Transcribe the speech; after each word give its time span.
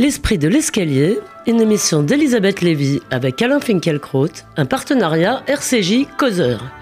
L'esprit 0.00 0.38
de 0.38 0.48
l'escalier, 0.48 1.18
une 1.46 1.60
émission 1.60 2.02
d'Elisabeth 2.02 2.62
Lévy 2.62 3.02
avec 3.10 3.42
Alain 3.42 3.60
Finkielkraut, 3.60 4.32
un 4.56 4.64
partenariat 4.64 5.42
RCJ 5.46 6.06
Causeur. 6.16 6.79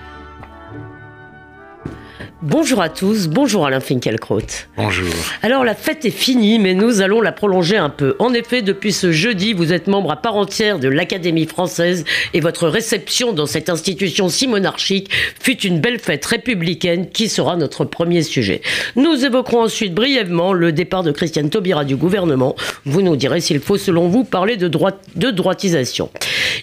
Bonjour 2.51 2.80
à 2.80 2.89
tous, 2.89 3.29
bonjour 3.29 3.67
Alain 3.67 3.79
Finkielkraut. 3.79 4.41
Bonjour. 4.79 5.12
Alors 5.43 5.65
la 5.65 5.75
fête 5.75 6.07
est 6.07 6.11
finie, 6.11 6.59
mais 6.59 6.73
nous 6.73 7.03
allons 7.03 7.21
la 7.21 7.30
prolonger 7.30 7.77
un 7.77 7.91
peu. 7.91 8.17
En 8.21 8.33
effet, 8.33 8.62
depuis 8.62 8.95
ce 8.95 9.12
jeudi, 9.12 9.53
vous 9.53 9.75
êtes 9.75 9.87
membre 9.87 10.12
à 10.12 10.17
part 10.17 10.35
entière 10.35 10.79
de 10.79 10.89
l'Académie 10.89 11.45
française 11.45 12.06
et 12.33 12.41
votre 12.41 12.66
réception 12.66 13.34
dans 13.34 13.45
cette 13.45 13.69
institution 13.69 14.30
si 14.30 14.48
monarchique 14.48 15.11
fut 15.39 15.61
une 15.61 15.79
belle 15.79 15.98
fête 15.98 16.25
républicaine 16.25 17.11
qui 17.11 17.29
sera 17.29 17.55
notre 17.55 17.84
premier 17.84 18.23
sujet. 18.23 18.62
Nous 18.97 19.27
évoquerons 19.27 19.65
ensuite 19.65 19.92
brièvement 19.92 20.55
le 20.55 20.73
départ 20.73 21.03
de 21.03 21.12
Christiane 21.12 21.51
Taubira 21.51 21.84
du 21.84 21.97
gouvernement. 21.97 22.56
Vous 22.87 23.03
nous 23.03 23.17
direz 23.17 23.42
s'il 23.42 23.61
faut 23.61 23.77
selon 23.77 24.09
vous 24.09 24.25
parler 24.25 24.56
de, 24.56 24.69
de 24.69 25.30
droitisation. 25.30 26.09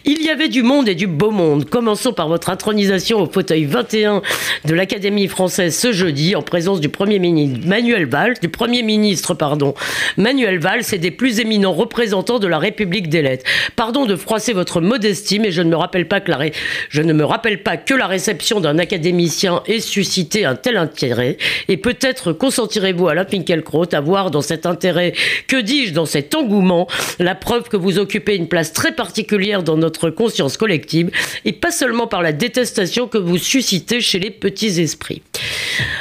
Il 0.03 0.21
y 0.21 0.29
avait 0.29 0.49
du 0.49 0.63
monde 0.63 0.89
et 0.89 0.95
du 0.95 1.07
beau 1.07 1.31
monde. 1.31 1.69
Commençons 1.69 2.11
par 2.11 2.27
votre 2.27 2.49
intronisation 2.49 3.21
au 3.21 3.29
fauteuil 3.31 3.65
21 3.65 4.21
de 4.65 4.73
l'Académie 4.73 5.27
française 5.27 5.77
ce 5.77 5.93
jeudi 5.93 6.35
en 6.35 6.41
présence 6.41 6.81
du 6.81 6.89
Premier 6.89 7.19
ministre 7.19 7.65
Manuel 7.65 8.05
Valls, 8.05 8.35
du 8.41 8.49
Premier 8.49 8.83
ministre 8.83 9.33
pardon, 9.33 9.73
Manuel 10.17 10.59
Valls 10.59 10.83
et 10.91 10.97
des 10.97 11.11
plus 11.11 11.39
éminents 11.39 11.73
représentants 11.73 12.39
de 12.39 12.47
la 12.47 12.57
République 12.57 13.09
des 13.09 13.21
lettres. 13.21 13.45
Pardon 13.75 14.05
de 14.05 14.15
froisser 14.15 14.53
votre 14.53 14.81
modestie, 14.81 15.39
mais 15.39 15.51
je 15.51 15.61
ne 15.61 15.69
me 15.69 15.75
rappelle 15.75 16.07
pas 16.07 16.19
que 16.19 17.93
la, 17.93 18.07
réception 18.07 18.59
d'un 18.59 18.79
académicien 18.79 19.61
ait 19.67 19.79
suscité 19.79 20.45
un 20.45 20.55
tel 20.55 20.77
intérêt. 20.77 21.37
Et 21.67 21.77
peut-être 21.77 22.33
consentirez-vous 22.33 23.07
à 23.07 23.13
la 23.13 23.25
Finkelkraut 23.25 23.93
à 23.93 24.01
voir 24.01 24.31
dans 24.31 24.41
cet 24.41 24.65
intérêt, 24.65 25.13
que 25.47 25.57
dis-je, 25.57 25.93
dans 25.93 26.05
cet 26.05 26.35
engouement, 26.35 26.87
la 27.19 27.35
preuve 27.35 27.69
que 27.69 27.77
vous 27.77 27.99
occupez 27.99 28.35
une 28.35 28.47
place 28.47 28.73
très 28.73 28.91
particulière 28.91 29.63
dans 29.63 29.77
notre 29.85 30.09
conscience 30.09 30.57
collective, 30.57 31.11
et 31.45 31.53
pas 31.53 31.71
seulement 31.71 32.07
par 32.07 32.23
la 32.23 32.33
détestation 32.33 33.07
que 33.07 33.19
vous 33.19 33.37
suscitez 33.37 34.01
chez 34.01 34.17
les 34.19 34.31
petits 34.31 34.81
esprits. 34.81 35.21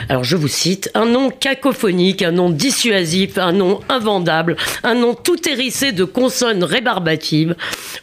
Alors 0.08 0.24
je 0.24 0.36
vous 0.36 0.48
cite, 0.48 0.90
un 0.94 1.04
nom 1.04 1.28
cacophonique, 1.28 2.22
un 2.22 2.32
nom 2.32 2.48
dissuasif, 2.48 3.36
un 3.36 3.52
nom 3.52 3.80
invendable, 3.88 4.56
un 4.82 4.94
nom 4.94 5.14
tout 5.14 5.48
hérissé 5.48 5.92
de 5.92 6.04
consonnes 6.04 6.64
rébarbatives, 6.64 7.56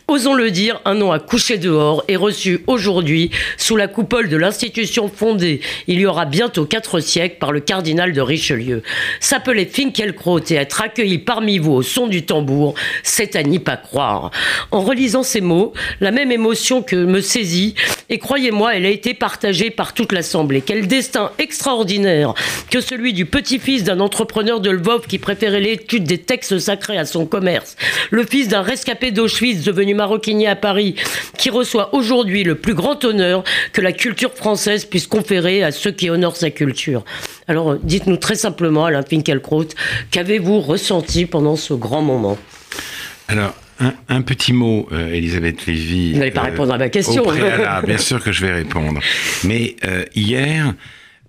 osons 0.08 0.36
le 0.36 0.52
dire, 0.52 0.82
un 0.86 0.94
nom 0.94 1.12
à 1.12 1.20
coucher 1.20 1.58
dehors 1.58 2.04
et 2.08 2.16
reçu 2.16 2.64
aujourd'hui 2.68 3.32
sous 3.58 3.76
la 3.76 3.88
coupole 3.88 4.30
de 4.30 4.38
l'institution 4.38 5.10
fondée 5.10 5.62
il 5.88 6.00
y 6.00 6.06
aura 6.06 6.26
bientôt 6.26 6.66
quatre 6.66 7.00
siècles 7.00 7.38
par 7.40 7.52
le 7.52 7.60
cardinal 7.60 8.14
de 8.14 8.22
Richelieu. 8.22 8.84
S'appeler 9.20 9.66
Finkelkraut 9.66 10.40
et 10.50 10.56
être 10.56 10.82
accueilli 10.82 11.18
parmi 11.18 11.58
vous 11.58 11.74
au 11.74 11.82
son 11.82 12.08
du 12.08 12.24
tambour, 12.26 12.76
c'est 13.04 13.36
à 13.36 13.44
n'y 13.44 13.60
pas 13.60 13.78
croire. 13.78 14.32
En 14.72 14.82
relisant 14.82 15.24
ces 15.24 15.42
mots, 15.42 15.61
la 16.00 16.12
même 16.12 16.32
émotion 16.32 16.82
que 16.82 16.96
me 16.96 17.22
saisit, 17.22 17.76
et 18.10 18.20
croyez-moi, 18.20 18.76
elle 18.76 18.86
a 18.86 18.90
été 18.90 19.14
partagée 19.14 19.70
par 19.70 19.94
toute 19.94 20.12
l'Assemblée. 20.12 20.62
Quel 20.62 20.88
destin 20.88 21.32
extraordinaire 21.38 22.34
que 22.70 22.82
celui 22.82 23.14
du 23.14 23.26
petit-fils 23.26 23.84
d'un 23.84 24.00
entrepreneur 24.00 24.60
de 24.60 24.70
Lvov 24.70 25.08
qui 25.08 25.20
préférait 25.20 25.62
l'étude 25.62 26.04
des 26.04 26.18
textes 26.18 26.60
sacrés 26.60 26.98
à 26.98 27.06
son 27.06 27.26
commerce, 27.26 27.76
le 28.10 28.26
fils 28.26 28.48
d'un 28.48 28.62
rescapé 28.62 29.12
d'Auschwitz 29.12 29.64
devenu 29.64 29.94
maroquinier 29.94 30.48
à 30.48 30.56
Paris, 30.56 30.96
qui 31.38 31.50
reçoit 31.50 31.94
aujourd'hui 31.94 32.44
le 32.44 32.56
plus 32.56 32.74
grand 32.74 33.04
honneur 33.06 33.44
que 33.74 33.82
la 33.82 33.92
culture 33.92 34.34
française 34.34 34.86
puisse 34.86 35.08
conférer 35.08 35.64
à 35.64 35.72
ceux 35.72 35.92
qui 35.92 36.10
honorent 36.10 36.38
sa 36.38 36.50
culture. 36.50 37.04
Alors 37.48 37.76
dites-nous 37.76 38.18
très 38.18 38.36
simplement, 38.36 38.86
Alain 38.86 39.04
Finkielkraut, 39.04 39.68
qu'avez-vous 40.12 40.62
ressenti 40.62 41.26
pendant 41.26 41.56
ce 41.56 41.74
grand 41.74 42.02
moment? 42.02 42.38
Un, 44.10 44.22
petit 44.22 44.54
mot, 44.54 44.88
euh, 44.92 45.14
Elisabeth 45.14 45.66
Lévy. 45.66 46.14
Vous 46.14 46.20
n'allez 46.20 46.32
pas 46.32 46.42
répondre 46.42 46.74
à 46.74 46.78
ma 46.78 46.90
question. 46.90 47.26
bien 47.86 47.98
sûr 47.98 48.24
que 48.24 48.32
je 48.32 48.46
vais 48.46 48.54
répondre. 48.54 49.02
Mais 49.44 49.76
euh, 49.86 50.06
hier, 50.16 50.74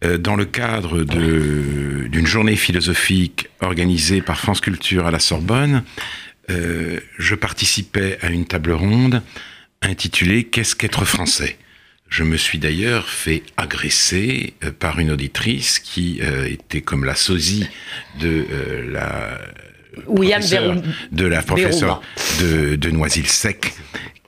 euh, 0.04 0.18
dans 0.18 0.36
le 0.36 0.44
cadre 0.44 1.04
d'une 1.04 2.26
journée 2.26 2.56
philosophique 2.56 3.48
organisée 3.60 4.20
par 4.20 4.38
France 4.38 4.60
Culture 4.60 5.06
à 5.06 5.10
la 5.10 5.18
Sorbonne, 5.18 5.84
euh, 6.50 6.98
je 7.18 7.34
participais 7.34 8.18
à 8.20 8.30
une 8.30 8.44
table 8.44 8.72
ronde 8.72 9.22
intitulée 9.80 10.44
Qu'est-ce 10.44 10.74
qu'être 10.74 11.04
français? 11.04 11.56
Je 12.08 12.24
me 12.24 12.36
suis 12.36 12.58
d'ailleurs 12.58 13.08
fait 13.08 13.42
agresser 13.56 14.54
euh, 14.64 14.72
par 14.76 14.98
une 14.98 15.12
auditrice 15.12 15.78
qui 15.78 16.20
était 16.46 16.82
comme 16.82 17.04
la 17.04 17.14
sosie 17.14 17.66
de 18.20 18.44
la 18.90 19.40
de 21.12 21.26
la 21.26 21.42
professeure 21.42 22.02
de, 22.40 22.76
de 22.76 22.90
Noisy-le-Sec 22.90 23.74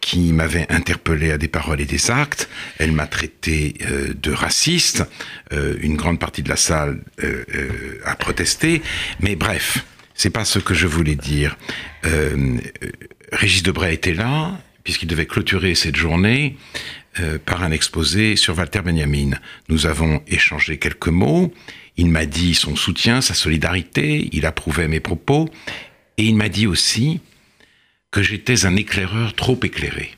qui 0.04 0.34
m'avait 0.34 0.70
interpellé 0.70 1.30
à 1.30 1.38
des 1.38 1.48
paroles 1.48 1.80
et 1.80 1.86
des 1.86 2.10
actes. 2.10 2.50
Elle 2.78 2.92
m'a 2.92 3.06
traité 3.06 3.74
euh, 3.90 4.12
de 4.12 4.32
raciste. 4.32 5.02
Euh, 5.54 5.78
une 5.80 5.96
grande 5.96 6.18
partie 6.18 6.42
de 6.42 6.50
la 6.50 6.56
salle 6.56 7.00
euh, 7.22 7.98
a 8.04 8.14
protesté. 8.14 8.82
Mais 9.20 9.34
bref, 9.34 9.82
c'est 10.14 10.28
pas 10.28 10.44
ce 10.44 10.58
que 10.58 10.74
je 10.74 10.86
voulais 10.86 11.16
dire. 11.16 11.56
Régis 13.32 13.62
Debray 13.62 13.94
était 13.94 14.12
là, 14.12 14.58
puisqu'il 14.84 15.06
devait 15.06 15.24
clôturer 15.24 15.74
cette 15.74 15.96
journée 15.96 16.56
par 17.46 17.64
un 17.64 17.70
exposé 17.70 18.36
sur 18.36 18.56
Walter 18.58 18.82
Benjamin. 18.82 19.30
Nous 19.70 19.86
avons 19.86 20.22
échangé 20.28 20.76
quelques 20.76 21.08
mots. 21.08 21.50
Il 21.96 22.08
m'a 22.08 22.26
dit 22.26 22.54
son 22.54 22.76
soutien, 22.76 23.20
sa 23.20 23.34
solidarité, 23.34 24.28
il 24.32 24.46
approuvait 24.46 24.88
mes 24.88 25.00
propos, 25.00 25.48
et 26.18 26.24
il 26.24 26.34
m'a 26.34 26.48
dit 26.48 26.66
aussi 26.66 27.20
que 28.10 28.22
j'étais 28.22 28.66
un 28.66 28.76
éclaireur 28.76 29.34
trop 29.34 29.58
éclairé. 29.62 30.12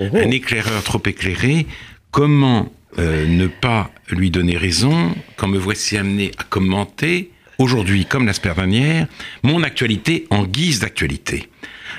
Oh. 0.00 0.08
Un 0.14 0.30
éclaireur 0.30 0.82
trop 0.82 1.02
éclairé, 1.04 1.66
comment 2.10 2.72
euh, 2.98 3.26
ne 3.26 3.46
pas 3.46 3.90
lui 4.10 4.30
donner 4.30 4.56
raison 4.56 5.14
quand 5.36 5.48
me 5.48 5.58
voici 5.58 5.96
amené 5.96 6.32
à 6.38 6.44
commenter, 6.44 7.30
aujourd'hui 7.58 8.04
comme 8.04 8.26
la 8.26 8.32
semaine 8.32 8.54
dernière, 8.54 9.06
mon 9.42 9.62
actualité 9.62 10.26
en 10.30 10.44
guise 10.44 10.80
d'actualité 10.80 11.48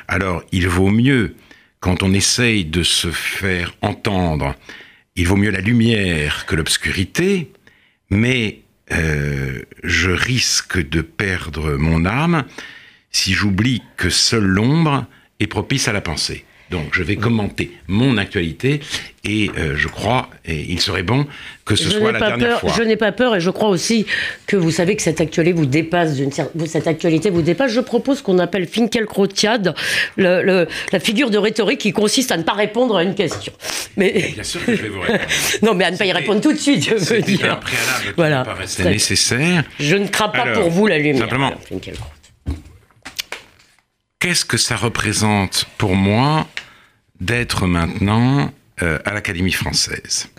Alors, 0.07 0.43
il 0.51 0.67
vaut 0.67 0.91
mieux, 0.91 1.35
quand 1.79 2.03
on 2.03 2.13
essaye 2.13 2.65
de 2.65 2.83
se 2.83 3.09
faire 3.11 3.73
entendre, 3.81 4.55
il 5.15 5.27
vaut 5.27 5.35
mieux 5.35 5.51
la 5.51 5.61
lumière 5.61 6.45
que 6.45 6.55
l'obscurité, 6.55 7.51
mais 8.09 8.62
euh, 8.93 9.61
je 9.83 10.11
risque 10.11 10.77
de 10.77 11.01
perdre 11.01 11.77
mon 11.77 12.05
âme 12.05 12.43
si 13.11 13.33
j'oublie 13.33 13.81
que 13.97 14.09
seule 14.09 14.45
l'ombre 14.45 15.05
est 15.39 15.47
propice 15.47 15.87
à 15.87 15.93
la 15.93 16.01
pensée. 16.01 16.45
Donc 16.73 16.89
je 16.93 17.03
vais 17.03 17.17
commenter 17.17 17.71
mon 17.87 18.17
actualité 18.17 18.79
et 19.23 19.51
euh, 19.57 19.75
je 19.77 19.87
crois, 19.87 20.29
et 20.43 20.65
il 20.69 20.81
serait 20.81 21.03
bon 21.03 21.27
que 21.65 21.75
ce 21.75 21.89
soit 21.89 22.11
la 22.11 22.19
dernière 22.19 22.59
fois. 22.59 22.73
Je 22.75 22.81
n'ai 22.81 22.95
pas 22.95 23.11
peur 23.11 23.35
et 23.35 23.41
je 23.41 23.51
crois 23.51 23.69
aussi 23.69 24.07
que 24.47 24.57
vous 24.57 24.71
savez 24.71 24.95
que 24.95 25.03
cette 25.03 25.21
actualité 25.21 25.55
vous 25.55 25.67
dépasse, 25.67 26.19
cette 26.65 26.87
actualité 26.87 27.29
vous 27.29 27.43
dépasse. 27.43 27.71
Je 27.71 27.79
propose 27.79 28.23
qu'on 28.23 28.39
appelle 28.39 28.65
Finkelkrautiade 28.65 29.75
le, 30.17 30.67
la 30.91 30.99
figure 30.99 31.29
de 31.29 31.37
rhétorique 31.37 31.79
qui 31.79 31.91
consiste 31.91 32.31
à 32.31 32.37
ne 32.37 32.43
pas 32.43 32.53
répondre 32.53 32.97
à 32.97 33.03
une 33.03 33.13
question. 33.13 33.53
Mais... 33.97 34.31
Bien 34.33 34.43
sûr 34.43 34.65
que 34.65 34.75
je 34.75 34.81
vais 34.81 34.89
vous 34.89 35.01
répondre. 35.01 35.23
non, 35.61 35.75
mais 35.75 35.85
à 35.85 35.91
ne 35.91 35.97
pas 35.97 36.05
y 36.05 36.11
répondre 36.11 36.41
tout 36.41 36.53
de 36.53 36.57
suite, 36.57 36.83
je 36.83 36.95
veux 36.95 37.21
dire. 37.21 37.53
un 37.53 37.55
préalable 37.57 38.05
qui 38.05 38.13
voilà. 38.15 38.43
paraissait 38.43 38.83
nécessaire. 38.89 39.63
Je 39.79 39.95
ne 39.95 40.07
crains 40.07 40.29
pas 40.29 40.53
pour 40.53 40.69
vous 40.69 40.87
la 40.87 40.97
lumière. 40.97 41.17
Simplement, 41.19 41.53
qu'est-ce 44.19 44.45
que 44.45 44.57
ça 44.57 44.75
représente 44.75 45.65
pour 45.77 45.95
moi 45.95 46.47
d'être 47.19 47.67
maintenant 47.67 48.51
euh, 48.81 48.99
à 49.05 49.13
l'Académie 49.13 49.51
française? 49.51 50.29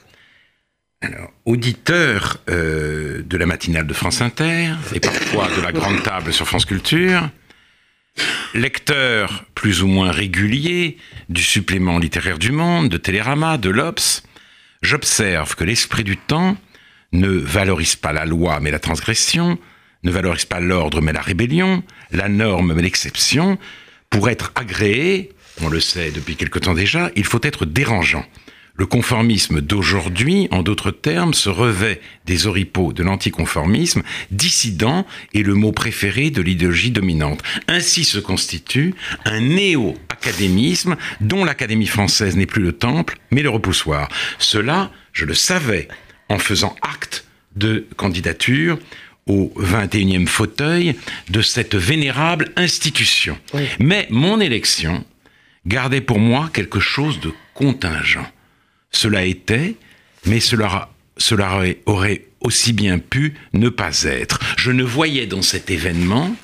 Alors, 1.00 1.30
auditeur 1.44 2.38
euh, 2.48 3.22
de 3.26 3.36
la 3.36 3.44
matinale 3.44 3.86
de 3.86 3.92
France 3.92 4.22
Inter 4.22 4.70
et 4.94 5.00
parfois 5.00 5.48
de 5.54 5.60
la 5.60 5.70
grande 5.70 6.02
table 6.02 6.32
sur 6.32 6.46
France 6.46 6.64
Culture, 6.64 7.28
lecteur 8.54 9.44
plus 9.54 9.82
ou 9.82 9.88
moins 9.88 10.10
régulier 10.10 10.96
du 11.28 11.42
supplément 11.42 11.98
littéraire 11.98 12.38
du 12.38 12.52
Monde, 12.52 12.88
de 12.88 12.96
Télérama, 12.96 13.58
de 13.58 13.68
l'Obs, 13.68 14.22
j'observe 14.82 15.56
que 15.56 15.64
l'esprit 15.64 16.04
du 16.04 16.16
temps 16.16 16.56
ne 17.12 17.28
valorise 17.28 17.96
pas 17.96 18.12
la 18.12 18.24
loi 18.24 18.60
mais 18.60 18.70
la 18.70 18.78
transgression, 18.78 19.58
ne 20.04 20.10
valorise 20.10 20.44
pas 20.44 20.60
l'ordre 20.60 21.00
mais 21.00 21.12
la 21.12 21.20
rébellion, 21.20 21.82
la 22.10 22.28
norme 22.28 22.74
mais 22.74 22.82
l'exception. 22.82 23.58
Pour 24.10 24.28
être 24.28 24.52
agréé, 24.54 25.32
on 25.62 25.68
le 25.68 25.80
sait 25.80 26.10
depuis 26.10 26.36
quelque 26.36 26.58
temps 26.58 26.74
déjà, 26.74 27.10
il 27.16 27.24
faut 27.24 27.40
être 27.42 27.66
dérangeant. 27.66 28.24
Le 28.76 28.86
conformisme 28.86 29.60
d'aujourd'hui, 29.60 30.48
en 30.50 30.62
d'autres 30.62 30.90
termes, 30.90 31.32
se 31.32 31.48
revêt 31.48 32.00
des 32.26 32.48
oripeaux 32.48 32.92
de 32.92 33.04
l'anticonformisme, 33.04 34.02
dissident 34.32 35.06
est 35.32 35.42
le 35.42 35.54
mot 35.54 35.70
préféré 35.70 36.30
de 36.30 36.42
l'idéologie 36.42 36.90
dominante. 36.90 37.40
Ainsi 37.68 38.02
se 38.02 38.18
constitue 38.18 38.94
un 39.26 39.40
néo-académisme 39.40 40.96
dont 41.20 41.44
l'Académie 41.44 41.86
française 41.86 42.36
n'est 42.36 42.46
plus 42.46 42.62
le 42.64 42.72
temple, 42.72 43.16
mais 43.30 43.42
le 43.42 43.50
repoussoir. 43.50 44.08
Cela, 44.40 44.90
je 45.12 45.24
le 45.24 45.34
savais 45.34 45.86
en 46.28 46.40
faisant 46.40 46.74
acte 46.82 47.26
de 47.54 47.86
candidature 47.96 48.80
au 49.26 49.52
21e 49.56 50.26
fauteuil 50.26 50.96
de 51.30 51.42
cette 51.42 51.76
vénérable 51.76 52.50
institution. 52.56 53.38
Mais 53.78 54.08
mon 54.10 54.40
élection 54.40 55.04
gardait 55.64 56.00
pour 56.00 56.18
moi 56.18 56.50
quelque 56.52 56.80
chose 56.80 57.20
de 57.20 57.32
contingent. 57.54 58.26
Cela 58.94 59.24
était, 59.24 59.74
mais 60.24 60.40
cela, 60.40 60.90
aurait 61.86 62.22
aussi 62.40 62.72
bien 62.72 62.98
pu 62.98 63.34
ne 63.52 63.68
pas 63.68 64.04
être. 64.04 64.38
Je 64.56 64.70
ne 64.70 64.84
voyais 64.84 65.26
dans 65.26 65.42
cet 65.42 65.70
événement 65.70 66.34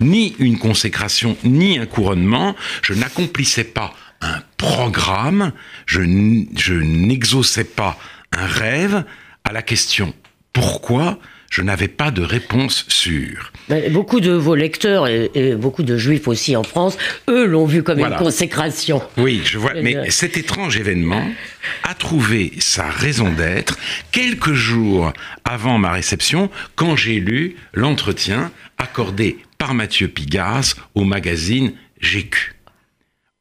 ni 0.00 0.34
une 0.38 0.58
consécration, 0.58 1.36
ni 1.44 1.78
un 1.78 1.86
couronnement. 1.86 2.56
Je 2.82 2.94
n'accomplissais 2.94 3.64
pas 3.64 3.94
un 4.20 4.42
programme, 4.56 5.52
je 5.86 6.02
n'exauçais 6.02 7.64
pas 7.64 7.98
un 8.32 8.46
rêve 8.46 9.04
à 9.44 9.52
la 9.52 9.62
question 9.62 10.12
pourquoi 10.52 11.18
je 11.50 11.62
n'avais 11.62 11.88
pas 11.88 12.12
de 12.12 12.22
réponse 12.22 12.86
sûre. 12.88 13.52
beaucoup 13.90 14.20
de 14.20 14.30
vos 14.30 14.54
lecteurs 14.54 15.08
et, 15.08 15.56
beaucoup 15.56 15.82
de 15.82 15.96
juifs 15.96 16.28
aussi 16.28 16.56
en 16.56 16.62
France, 16.62 16.96
eux 17.28 17.44
l'ont 17.44 17.66
vu 17.66 17.82
comme 17.82 17.98
une 17.98 18.16
consécration. 18.16 19.02
Oui, 19.18 19.42
je 19.44 19.58
vois. 19.58 19.74
Mais 19.74 20.10
cet 20.10 20.36
étrange 20.36 20.76
événement 20.76 21.28
a 21.82 21.94
trouvé 21.94 22.52
sa 22.60 22.88
raison 22.88 23.30
d'être 23.32 23.76
quelques 24.12 24.52
jours 24.52 25.12
avant 25.44 25.76
ma 25.76 25.90
réception, 25.90 26.50
quand 26.76 26.94
j'ai 26.94 27.18
lu 27.18 27.56
l'entretien 27.74 28.52
accordé 28.78 29.38
par 29.58 29.74
Mathieu 29.74 30.08
Pigas 30.08 30.76
au 30.94 31.04
magazine 31.04 31.72
GQ. 32.00 32.59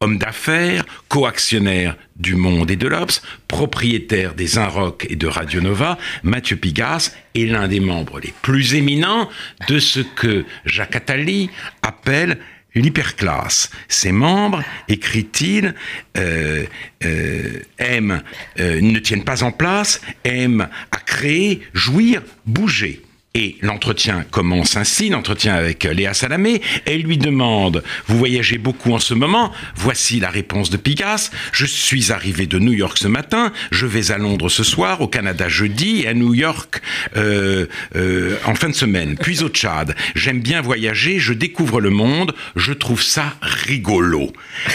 Homme 0.01 0.18
d'affaires, 0.18 0.86
coactionnaire 1.10 1.98
du 2.16 2.36
Monde 2.36 2.72
et 2.72 2.78
de 2.78 2.88
l'Obs, 2.88 3.22
propriétaire 3.50 4.34
des 4.34 4.57
Inrock 4.57 5.06
et 5.10 5.18
de 5.18 5.28
Radio 5.28 5.60
Nova, 5.60 5.98
Mathieu 6.24 6.56
Pigas 6.56 7.12
est 7.36 7.44
l'un 7.44 7.68
des 7.68 7.81
membres 7.81 8.22
les 8.22 8.34
plus 8.42 8.75
éminents 8.75 9.28
de 9.68 9.78
ce 9.78 10.00
que 10.00 10.46
Jacques 10.63 10.96
Attali 10.96 11.50
appelle 11.81 12.40
l'hyperclasse. 12.75 13.72
Ses 13.90 14.13
membres, 14.13 14.63
écrit-il, 14.88 15.75
euh, 16.18 16.66
euh, 17.04 17.60
aiment, 17.78 18.24
euh, 18.57 18.80
ne 18.80 19.00
tiennent 19.00 19.25
pas 19.25 19.44
en 19.44 19.52
place, 19.52 20.00
aiment 20.24 20.69
à 20.94 20.98
créer, 21.00 21.62
jouir, 21.74 22.22
bouger. 22.45 23.02
Et 23.36 23.58
l'entretien 23.62 24.26
commence 24.31 24.76
ainsi, 24.76 25.10
l'entretien 25.10 25.54
avec 25.54 25.84
Léa 25.84 26.16
Salamé. 26.16 26.64
Elle 26.86 27.04
lui 27.04 27.20
demande, 27.20 27.84
vous 28.08 28.18
voyagez 28.18 28.58
beaucoup 28.58 28.92
en 28.94 29.00
ce 29.00 29.14
moment 29.14 29.52
Voici 29.76 30.20
la 30.20 30.31
réponse 30.31 30.72
de 30.72 30.78
Pigas. 30.78 31.30
Je 31.52 31.68
suis 31.68 32.12
arrivé 32.12 32.48
de 32.48 32.58
New 32.58 32.74
York 32.74 32.98
ce 32.98 33.08
matin, 33.08 33.54
je 33.70 33.86
vais 33.86 34.10
à 34.10 34.18
Londres 34.18 34.50
ce 34.50 34.64
soir, 34.64 35.02
au 35.02 35.08
Canada 35.08 35.48
jeudi 35.48 36.02
et 36.02 36.08
à 36.08 36.16
New 36.16 36.34
York 36.34 36.81
euh, 37.18 37.68
euh, 37.96 38.36
en 38.46 38.56
fin 38.56 38.70
de 38.70 38.74
semaine, 38.74 39.16
puis 39.16 39.44
au 39.44 39.50
Tchad. 39.50 39.96
J'aime 40.16 40.40
bien 40.42 40.62
voyager, 40.62 41.20
je 41.20 41.34
découvre 41.34 41.81
le 41.81 41.92
monde, 41.92 42.34
je 42.56 42.74
trouve 42.74 43.04
ça 43.04 43.36
rigolo. 43.42 44.34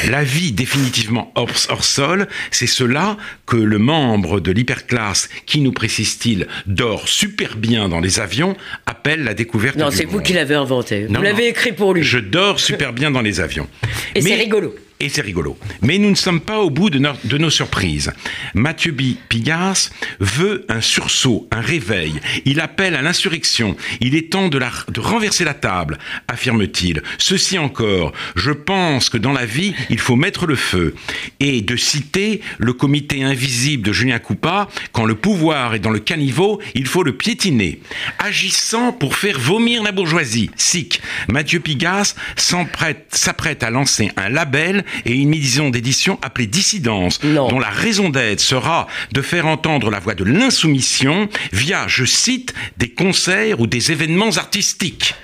La 0.09 0.23
vie 0.23 0.53
définitivement 0.53 1.33
hors 1.35 1.85
sol, 1.85 2.29
c'est 2.53 2.69
cela 2.69 3.17
que 3.47 3.57
le 3.57 3.79
membre 3.79 4.39
de 4.39 4.53
l'hyperclasse, 4.53 5.29
qui 5.47 5.61
nous 5.61 5.73
précise-t-il, 5.73 6.47
dort 6.67 7.09
super 7.09 7.57
bien 7.57 7.89
dans 7.89 8.01
les 8.01 8.21
avions, 8.21 8.44
appelle 8.87 9.25
la 9.25 9.35
découverte 9.35 9.77
non, 9.77 9.91
c'est 9.91 10.05
vous 10.05 10.21
qui 10.21 10.33
l'avez 10.33 10.55
inventé. 10.55 11.07
vous 11.09 11.23
l'avez 11.23 11.49
écrit 11.49 11.73
pour 11.73 11.95
lui. 11.95 12.03
Je 12.03 12.19
dors 12.19 12.61
super 12.61 12.93
bien 12.93 13.11
dans 13.11 13.23
les 13.23 13.41
avions. 13.41 13.69
Et 14.15 14.21
c'est 14.21 14.35
rigolo 14.35 14.75
et 15.05 15.09
c'est 15.11 15.21
rigolo. 15.21 15.59
Mais 15.83 15.99
nous 15.99 16.11
ne 16.11 16.15
sommes 16.15 16.41
pas 16.41 16.61
au 16.61 16.71
bout 16.71 16.91
de, 16.91 16.99
nos, 16.99 17.51
surprises. 17.51 18.13
Mathieu 18.55 18.95
Pigas 19.29 19.91
veut 20.19 20.65
un 20.69 20.81
sursaut, 20.81 21.47
un 21.51 21.61
réveil. 21.61 22.15
Il 22.45 22.61
appelle 22.61 22.95
à 22.95 23.03
l'insurrection. 23.03 23.77
Il 24.01 24.15
est 24.15 24.33
temps 24.33 24.49
de, 24.49 24.59
de 24.59 25.01
renverser 25.01 25.45
la 25.45 25.55
table, 25.55 25.99
affirme-t-il. 26.29 27.03
Ceci 27.19 27.59
encore, 27.59 28.13
je 28.35 28.51
pense 28.51 29.11
que 29.11 29.19
dans 29.19 29.33
la 29.33 29.45
vie, 29.45 29.75
il 29.91 29.99
faut 29.99 30.17
mettre 30.17 30.47
le 30.47 30.57
feu. 30.57 30.95
Et 31.41 31.61
de 31.61 31.77
citer 31.77 32.41
le 32.59 32.73
comité 32.73 33.23
invisible 33.23 33.83
de 33.83 33.93
Julien 33.93 34.19
Coupa, 34.19 34.69
quand 34.93 35.05
le 35.05 35.15
pouvoir 35.15 35.75
est 35.75 35.81
dans 35.81 35.91
le 35.91 35.99
caniveau, 35.99 36.61
il 36.75 36.87
faut 36.87 37.03
le 37.03 37.17
piétiner. 37.17 37.81
Agissant 38.19 38.93
pour 38.93 39.17
faire 39.17 39.39
vomir 39.39 39.83
la 39.83 39.93
bourgeoisie, 39.93 40.51
SIC, 40.57 41.01
Mathieu 41.29 41.61
Pigas 41.61 42.15
s'apprête 42.37 43.63
à 43.63 43.71
lancer 43.71 44.11
un 44.17 44.29
label 44.29 44.85
et 45.05 45.13
une 45.13 45.31
maison 45.31 45.71
d'édition 45.71 46.19
appelée 46.23 46.47
Dissidence, 46.47 47.21
dont 47.21 47.59
la 47.59 47.71
raison 47.71 48.11
d'être 48.11 48.41
sera 48.41 48.87
de 49.13 49.23
faire 49.23 49.47
entendre 49.47 49.91
la 49.91 49.99
voix 49.99 50.15
de 50.15 50.25
l'insoumission 50.25 51.29
via, 51.53 51.87
je 51.89 52.05
cite, 52.05 52.55
des 52.77 52.91
concerts 52.91 53.61
ou 53.61 53.67
des 53.67 53.93
événements 53.93 54.37
artistiques. 54.37 55.15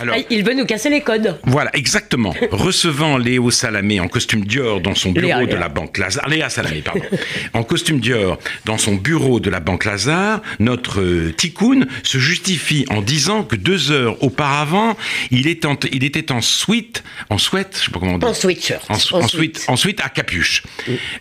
Alors, 0.00 0.16
ah, 0.18 0.22
il 0.30 0.44
veut 0.44 0.54
nous 0.54 0.64
casser 0.64 0.90
les 0.90 1.00
codes. 1.00 1.38
Voilà, 1.44 1.74
exactement. 1.76 2.34
Recevant 2.50 3.18
Léo 3.18 3.50
Salamé 3.50 4.00
en 4.00 4.08
costume 4.08 4.44
Dior 4.44 4.80
dans 4.80 4.94
son 4.94 5.12
bureau 5.12 5.46
de 5.46 5.54
la 5.54 5.68
Banque 5.68 5.98
Lazare, 5.98 6.28
Léa 6.28 6.48
Salamé, 6.50 6.82
pardon, 6.82 7.02
en 7.52 7.62
costume 7.62 8.00
Dior 8.00 8.38
dans 8.64 8.78
son 8.78 8.94
bureau 8.94 9.40
de 9.40 9.50
la 9.50 9.60
Banque 9.60 9.84
Lazare, 9.84 10.40
notre 10.58 11.00
euh, 11.00 11.32
Ticoun 11.36 11.86
se 12.02 12.18
justifie 12.18 12.84
en 12.90 13.02
disant 13.02 13.42
que 13.42 13.56
deux 13.56 13.90
heures 13.90 14.22
auparavant, 14.22 14.96
il, 15.30 15.48
est 15.48 15.66
il 15.92 16.04
était 16.04 16.32
en 16.32 16.40
suite, 16.40 17.02
en 17.30 17.38
sweat, 17.38 17.76
je 17.78 17.84
sais 17.86 17.90
pas 17.90 18.00
comment 18.00 18.14
on 18.14 18.18
dit. 18.18 18.26
En 18.26 18.34
sweatshirt. 18.58 18.90
En, 18.90 19.72
en, 19.72 19.76
suite, 19.76 20.00
à 20.00 20.08
capuche. 20.08 20.62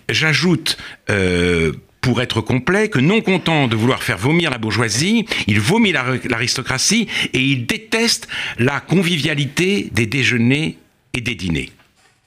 J'ajoute 0.10 0.78
euh, 1.10 1.74
pour 2.02 2.22
être 2.22 2.40
complet, 2.40 2.88
que 2.88 3.00
non 3.00 3.20
content 3.20 3.68
de 3.68 3.76
vouloir 3.76 4.02
faire 4.02 4.18
vomir 4.18 4.50
la 4.50 4.58
bourgeoisie, 4.58 5.26
il 5.48 5.60
vomit 5.60 5.92
l'aristocratie 5.92 7.08
et 7.34 7.40
il 7.40 7.66
déteste 7.66 8.30
la 8.60 8.80
convivialité 8.80 9.90
des 9.92 10.06
déjeuners 10.06 10.78
et 11.14 11.22
des 11.22 11.36
dîners. 11.36 11.70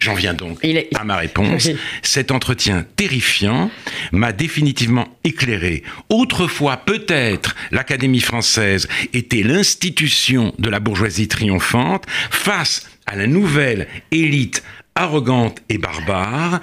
J'en 0.00 0.14
viens 0.14 0.32
donc 0.32 0.58
à 0.94 1.04
ma 1.04 1.16
réponse. 1.16 1.68
Cet 2.02 2.30
entretien 2.30 2.86
terrifiant 2.96 3.70
m'a 4.12 4.32
définitivement 4.32 5.08
éclairé. 5.24 5.82
Autrefois, 6.08 6.78
peut-être, 6.78 7.54
l'Académie 7.70 8.20
française 8.20 8.88
était 9.12 9.42
l'institution 9.42 10.54
de 10.58 10.70
la 10.70 10.80
bourgeoisie 10.80 11.28
triomphante 11.28 12.04
face 12.30 12.86
à 13.04 13.16
la 13.16 13.26
nouvelle 13.26 13.88
élite 14.10 14.62
arrogante 15.00 15.62
et 15.68 15.78
barbare, 15.78 16.60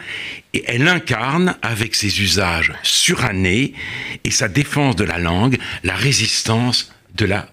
et 0.53 0.63
elle 0.67 0.87
incarne, 0.87 1.55
avec 1.61 1.95
ses 1.95 2.21
usages 2.21 2.73
surannés 2.83 3.73
et 4.23 4.31
sa 4.31 4.47
défense 4.47 4.95
de 4.95 5.03
la 5.03 5.17
langue, 5.17 5.57
la 5.83 5.95
résistance 5.95 6.91
de 7.15 7.25
la 7.25 7.49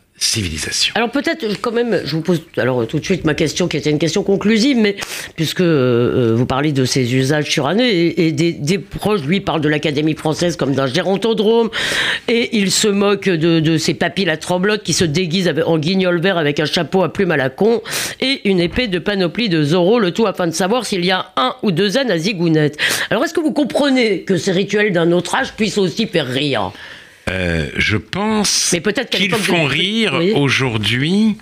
Alors 0.94 1.10
peut-être 1.10 1.44
quand 1.60 1.72
même, 1.72 2.00
je 2.04 2.14
vous 2.14 2.22
pose 2.22 2.40
alors 2.56 2.86
tout 2.86 3.00
de 3.00 3.04
suite 3.04 3.24
ma 3.24 3.34
question 3.34 3.66
qui 3.66 3.76
était 3.76 3.90
une 3.90 3.98
question 3.98 4.22
conclusive, 4.22 4.76
mais 4.76 4.96
puisque 5.34 5.60
euh, 5.60 6.34
vous 6.36 6.46
parlez 6.46 6.72
de 6.72 6.84
ces 6.84 7.14
usages 7.14 7.50
surannés 7.50 8.14
et, 8.16 8.32
des, 8.32 8.78
proches 8.78 9.22
lui 9.22 9.40
parlent 9.40 9.60
de 9.60 9.68
l'Académie 9.68 10.14
française 10.14 10.56
comme 10.56 10.72
d'un 10.72 10.86
gérontodrome 10.86 11.68
et 12.28 12.56
il 12.56 12.70
se 12.70 12.86
moque 12.86 13.28
de, 13.28 13.76
ces 13.76 13.94
papilles 13.94 14.30
à 14.30 14.36
tremblote 14.36 14.84
qui 14.84 14.92
se 14.92 15.04
déguisent 15.04 15.52
en 15.66 15.78
guignol 15.78 16.20
vert 16.20 16.38
avec 16.38 16.60
un 16.60 16.64
chapeau 16.64 17.02
à 17.02 17.12
plume 17.12 17.32
à 17.32 17.36
la 17.36 17.50
con 17.50 17.82
et 18.20 18.48
une 18.48 18.60
épée 18.60 18.86
de 18.86 19.00
panoplie 19.00 19.48
de 19.48 19.62
Zorro, 19.64 19.98
le 19.98 20.12
tout 20.12 20.26
afin 20.26 20.46
de 20.46 20.52
savoir 20.52 20.86
s'il 20.86 21.04
y 21.04 21.10
a 21.10 21.32
un 21.36 21.56
ou 21.62 21.72
deux 21.72 21.98
ânes 21.98 22.10
à 22.10 22.18
zigounette. 22.18 22.78
Alors 23.10 23.24
est-ce 23.24 23.34
que 23.34 23.40
vous 23.40 23.52
comprenez 23.52 24.22
que 24.22 24.36
ces 24.36 24.52
rituels 24.52 24.92
d'un 24.92 25.10
autre 25.10 25.34
âge 25.34 25.54
puissent 25.54 25.78
aussi 25.78 26.06
faire 26.06 26.28
rire? 26.28 26.72
Euh, 27.30 27.70
je 27.76 27.96
pense 27.96 28.74
qu'ils 29.10 29.34
font 29.34 29.64
rire 29.64 30.20
aujourd'hui. 30.34 31.36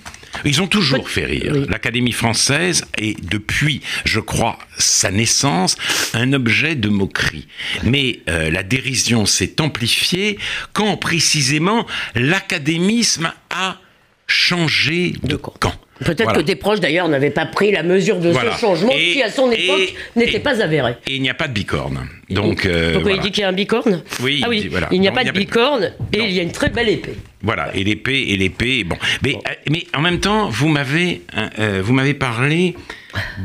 Ils 0.45 0.63
ont 0.63 0.67
toujours 0.67 1.09
fait 1.09 1.27
rire. 1.27 1.67
L'Académie 1.69 2.13
française 2.13 2.85
est, 2.97 3.23
depuis, 3.23 3.83
je 4.05 4.19
crois, 4.21 4.59
sa 4.79 5.11
naissance, 5.11 5.77
un 6.15 6.33
objet 6.33 6.75
de 6.75 6.89
moquerie. 6.89 7.47
Mais 7.85 8.21
euh, 8.29 8.51
la 8.51 8.63
dérision 8.63 9.27
s'est 9.27 9.61
amplifiée 9.61 10.39
quand 10.73 10.97
précisément 10.97 11.87
l'académisme 12.15 13.33
a 13.51 13.79
changé 14.27 15.15
de 15.23 15.37
camp. 15.37 15.75
Peut-être 16.05 16.33
que 16.33 16.41
des 16.41 16.57
proches 16.57 16.81
d'ailleurs 16.81 17.09
n'avaient 17.09 17.31
pas 17.31 17.47
pris 17.47 17.73
la 17.73 17.83
mesure 17.83 18.19
de 18.19 18.33
ce 18.33 18.59
changement 18.61 18.93
qui 18.93 19.23
à 19.23 19.31
son 19.31 19.51
époque 19.51 19.95
n'était 20.17 20.41
pas 20.41 20.63
avéré. 20.63 20.95
Et 21.07 21.17
il 21.17 21.23
n'y 21.23 21.31
a 21.31 21.35
pas 21.35 21.49
de 21.49 21.53
bicorne. 21.53 22.09
Donc, 22.31 22.67
euh, 22.67 23.03
il 23.07 23.21
dit 23.21 23.31
qu'il 23.31 23.43
y 23.43 23.45
a 23.45 23.49
un 23.49 23.53
bicorne? 23.53 24.03
Oui, 24.21 24.43
ah 24.45 24.49
oui. 24.49 24.71
il 24.91 25.01
n'y 25.01 25.09
a, 25.09 25.13
pas 25.13 25.25
de 25.25 25.31
bicorne 25.33 25.93
et 26.13 26.21
il 26.21 26.33
y 26.33 26.41
a 26.41 26.43
une 26.43 26.53
très 26.53 26.71
belle 26.71 26.89
épée. 26.89 27.15
Voilà, 27.43 27.75
et 27.75 27.85
l'épée, 27.85 28.27
et 28.29 28.37
l'épée, 28.37 28.85
bon. 28.85 28.97
Mais, 29.23 29.35
euh, 29.35 29.55
mais 29.71 29.87
en 29.95 30.01
même 30.01 30.21
temps, 30.21 30.49
vous 30.49 30.69
m'avez, 30.69 31.23
euh, 31.59 31.83
vous 31.85 31.93
m'avez 31.93 32.15
parlé 32.15 32.75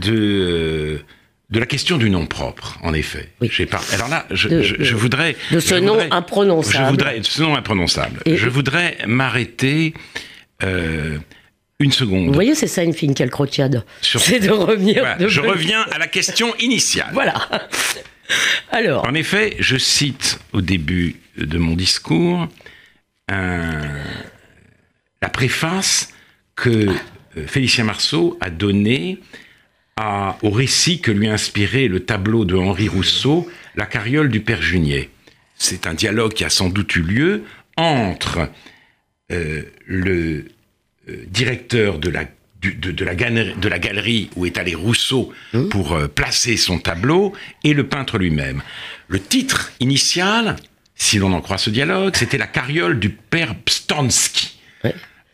de 0.01 1.01
de 1.49 1.59
la 1.61 1.65
question 1.65 1.97
du 1.97 2.09
nom 2.09 2.25
propre, 2.25 2.77
en 2.83 2.93
effet. 2.93 3.29
Oui. 3.39 3.49
Pas... 3.71 3.79
Alors 3.93 4.09
là, 4.09 4.25
je, 4.31 4.95
voudrais... 4.95 5.37
De 5.49 5.61
ce 5.61 5.75
nom 5.75 5.97
imprononçable. 6.11 6.85
Je 6.85 6.89
voudrais, 6.89 7.19
de 7.19 7.25
ce 7.25 7.41
nom 7.41 7.55
imprononçable. 7.55 8.19
je 8.25 8.49
voudrais 8.49 8.97
m'arrêter 9.07 9.93
une 11.79 11.91
seconde. 11.91 12.27
Vous 12.27 12.33
voyez, 12.33 12.55
c'est 12.55 12.67
ça 12.67 12.83
une 12.83 12.93
fine 12.93 13.13
quelle 13.13 13.29
crotiade. 13.29 13.85
C'est 14.01 14.39
de 14.39 14.49
revenir. 14.49 15.17
je 15.19 15.41
reviens 15.41 15.83
à 15.91 15.97
la 15.97 16.07
question 16.07 16.55
initiale. 16.59 17.09
voilà. 17.13 17.47
Alors. 18.71 19.05
En 19.07 19.13
effet, 19.13 19.55
je 19.59 19.77
cite 19.77 20.39
au 20.53 20.61
début 20.61 21.17
de 21.37 21.57
mon 21.57 21.75
discours 21.75 22.47
un, 23.29 23.81
la 25.21 25.29
préface 25.29 26.13
que 26.55 26.69
euh, 26.89 27.47
Félicien 27.47 27.83
Marceau 27.83 28.37
a 28.41 28.49
donnée 28.49 29.19
au 30.43 30.51
récit 30.51 31.01
que 31.01 31.09
lui 31.09 31.27
a 31.27 31.33
inspiré 31.33 31.87
le 31.87 32.01
tableau 32.01 32.45
de 32.45 32.55
Henri 32.55 32.87
Rousseau, 32.87 33.49
La 33.75 33.87
carriole 33.87 34.29
du 34.29 34.41
père 34.41 34.61
Junier. 34.61 35.09
C'est 35.55 35.87
un 35.87 35.95
dialogue 35.95 36.33
qui 36.33 36.43
a 36.43 36.51
sans 36.51 36.69
doute 36.69 36.95
eu 36.95 37.01
lieu 37.01 37.43
entre 37.77 38.47
euh, 39.31 39.63
le 39.87 40.45
directeur 41.27 41.99
de 41.99 42.09
la, 42.09 42.25
de, 42.61 43.05
la 43.05 43.15
galerie, 43.15 43.55
de, 43.59 43.69
la 43.69 43.79
galerie, 43.79 44.29
où 44.35 44.45
est 44.45 44.57
allé 44.57 44.75
Rousseau 44.75 45.33
mmh. 45.53 45.69
pour 45.69 45.97
placer 46.09 46.57
son 46.57 46.79
tableau 46.79 47.33
et 47.63 47.73
le 47.73 47.87
peintre 47.87 48.17
lui-même. 48.17 48.61
Le 49.07 49.19
titre 49.19 49.71
initial, 49.79 50.55
si 50.95 51.19
l'on 51.19 51.33
en 51.33 51.41
croit 51.41 51.57
ce 51.57 51.69
dialogue, 51.69 52.15
c'était 52.15 52.37
La 52.37 52.47
carriole 52.47 52.99
du 52.99 53.09
père 53.09 53.55
Pstonsky. 53.55 54.59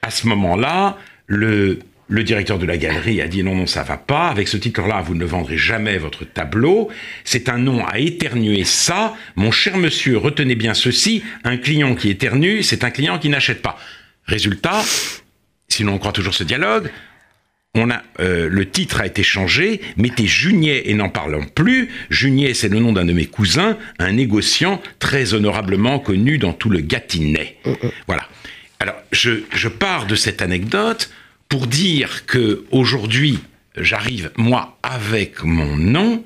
À 0.01 0.11
ce 0.11 0.27
moment-là, 0.27 0.97
le, 1.27 1.79
le 2.09 2.23
directeur 2.23 2.59
de 2.59 2.65
la 2.65 2.77
galerie 2.77 3.21
a 3.21 3.27
dit 3.27 3.43
non, 3.43 3.55
non, 3.55 3.65
ça 3.65 3.83
va 3.83 3.97
pas. 3.97 4.27
Avec 4.27 4.47
ce 4.47 4.57
titre-là, 4.57 5.01
vous 5.01 5.15
ne 5.15 5.25
vendrez 5.25 5.57
jamais 5.57 5.97
votre 5.97 6.25
tableau. 6.25 6.89
C'est 7.23 7.49
un 7.49 7.57
nom 7.57 7.85
à 7.85 7.99
éternuer 7.99 8.65
ça. 8.65 9.15
Mon 9.35 9.51
cher 9.51 9.77
monsieur, 9.77 10.17
retenez 10.17 10.55
bien 10.55 10.73
ceci. 10.73 11.23
Un 11.43 11.57
client 11.57 11.95
qui 11.95 12.09
éternue, 12.09 12.61
c'est 12.61 12.83
un 12.83 12.91
client 12.91 13.17
qui 13.17 13.29
n'achète 13.29 13.61
pas. 13.61 13.77
Résultat, 14.25 14.83
si 15.73 15.83
l'on 15.83 15.97
croit 15.97 16.11
toujours 16.11 16.33
ce 16.33 16.43
dialogue, 16.43 16.91
on 17.75 17.89
a, 17.89 18.03
euh, 18.19 18.47
le 18.49 18.69
titre 18.69 19.01
a 19.01 19.07
été 19.07 19.23
changé, 19.23 19.81
mettez 19.97 20.27
Junier 20.27 20.91
et 20.91 20.93
n'en 20.93 21.09
parlons 21.09 21.43
plus. 21.43 21.89
Junier, 22.11 22.53
c'est 22.53 22.69
le 22.69 22.79
nom 22.79 22.93
d'un 22.93 23.05
de 23.05 23.13
mes 23.13 23.25
cousins, 23.25 23.77
un 23.97 24.11
négociant 24.11 24.79
très 24.99 25.33
honorablement 25.33 25.97
connu 25.97 26.37
dans 26.37 26.53
tout 26.53 26.69
le 26.69 26.81
Gâtinais. 26.81 27.57
Voilà. 28.05 28.29
Alors, 28.79 28.95
je, 29.11 29.31
je 29.51 29.67
pars 29.69 30.05
de 30.05 30.15
cette 30.15 30.43
anecdote 30.43 31.09
pour 31.49 31.65
dire 31.65 32.27
que 32.27 32.63
aujourd'hui, 32.69 33.39
j'arrive, 33.75 34.29
moi, 34.37 34.77
avec 34.83 35.43
mon 35.43 35.75
nom, 35.75 36.23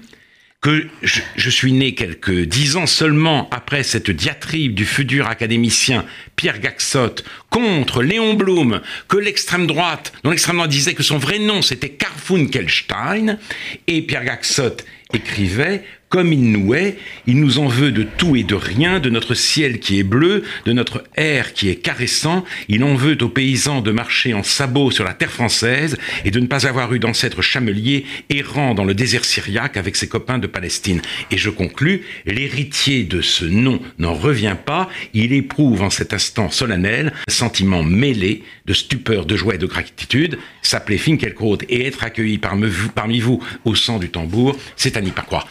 que 0.61 0.87
je, 1.03 1.49
suis 1.49 1.71
né 1.71 1.93
quelques 1.93 2.41
dix 2.41 2.77
ans 2.77 2.87
seulement 2.87 3.47
après 3.51 3.83
cette 3.83 4.09
diatribe 4.09 4.73
du 4.73 4.85
futur 4.85 5.27
académicien 5.27 6.03
Pierre 6.35 6.59
Gaxot 6.59 7.15
contre 7.51 8.01
Léon 8.01 8.33
Blum, 8.33 8.81
que 9.07 9.17
l'extrême 9.17 9.67
droite, 9.67 10.13
dont 10.23 10.31
l'extrême 10.31 10.55
droite 10.55 10.71
disait 10.71 10.95
que 10.95 11.03
son 11.03 11.19
vrai 11.19 11.37
nom 11.37 11.61
c'était 11.61 11.89
Karl 11.89 12.49
Kelstein, 12.49 13.37
et 13.85 14.01
Pierre 14.01 14.25
Gaxot 14.25 14.77
écrivait 15.13 15.83
comme 16.09 16.31
il 16.31 16.51
nous 16.51 16.73
est, 16.73 16.97
il 17.25 17.39
nous 17.39 17.59
en 17.59 17.67
veut 17.67 17.91
de 17.91 18.03
tout 18.03 18.35
et 18.35 18.43
de 18.43 18.55
rien, 18.55 18.99
de 18.99 19.09
notre 19.09 19.33
ciel 19.33 19.79
qui 19.79 19.99
est 19.99 20.03
bleu, 20.03 20.43
de 20.65 20.71
notre 20.71 21.03
air 21.15 21.53
qui 21.53 21.69
est 21.69 21.75
caressant, 21.75 22.45
il 22.69 22.83
en 22.83 22.95
veut 22.95 23.17
aux 23.21 23.29
paysans 23.29 23.81
de 23.81 23.91
marcher 23.91 24.33
en 24.33 24.43
sabots 24.43 24.91
sur 24.91 25.03
la 25.03 25.13
terre 25.13 25.31
française 25.31 25.97
et 26.23 26.31
de 26.31 26.39
ne 26.39 26.47
pas 26.47 26.65
avoir 26.65 26.93
eu 26.93 26.99
d'ancêtres 26.99 27.41
chameliers 27.41 28.05
errant 28.29 28.73
dans 28.73 28.85
le 28.85 28.93
désert 28.93 29.25
syriaque 29.25 29.75
avec 29.75 29.95
ses 29.95 30.07
copains 30.07 30.37
de 30.37 30.47
Palestine. 30.47 31.01
Et 31.31 31.37
je 31.37 31.49
conclus, 31.49 32.03
l'héritier 32.25 33.03
de 33.03 33.21
ce 33.21 33.45
nom 33.45 33.81
n'en 33.99 34.13
revient 34.13 34.55
pas, 34.65 34.89
il 35.13 35.33
éprouve 35.33 35.81
en 35.81 35.89
cet 35.89 36.13
instant 36.13 36.49
solennel 36.49 37.13
un 37.27 37.31
sentiment 37.31 37.83
mêlé 37.83 38.43
de 38.65 38.73
stupeur, 38.73 39.25
de 39.25 39.35
joie 39.35 39.55
et 39.55 39.59
de 39.59 39.65
gratitude, 39.65 40.37
s'appeler 40.61 40.97
Finkelkraut 40.97 41.57
et 41.69 41.85
être 41.85 42.03
accueilli 42.03 42.37
parmi 42.37 43.19
vous, 43.19 43.43
au 43.65 43.75
sang 43.75 43.99
du 43.99 44.09
tambour, 44.09 44.57
c'est 44.75 44.97
à 44.97 45.01
n'y 45.01 45.11
pas 45.11 45.21
croire. 45.21 45.47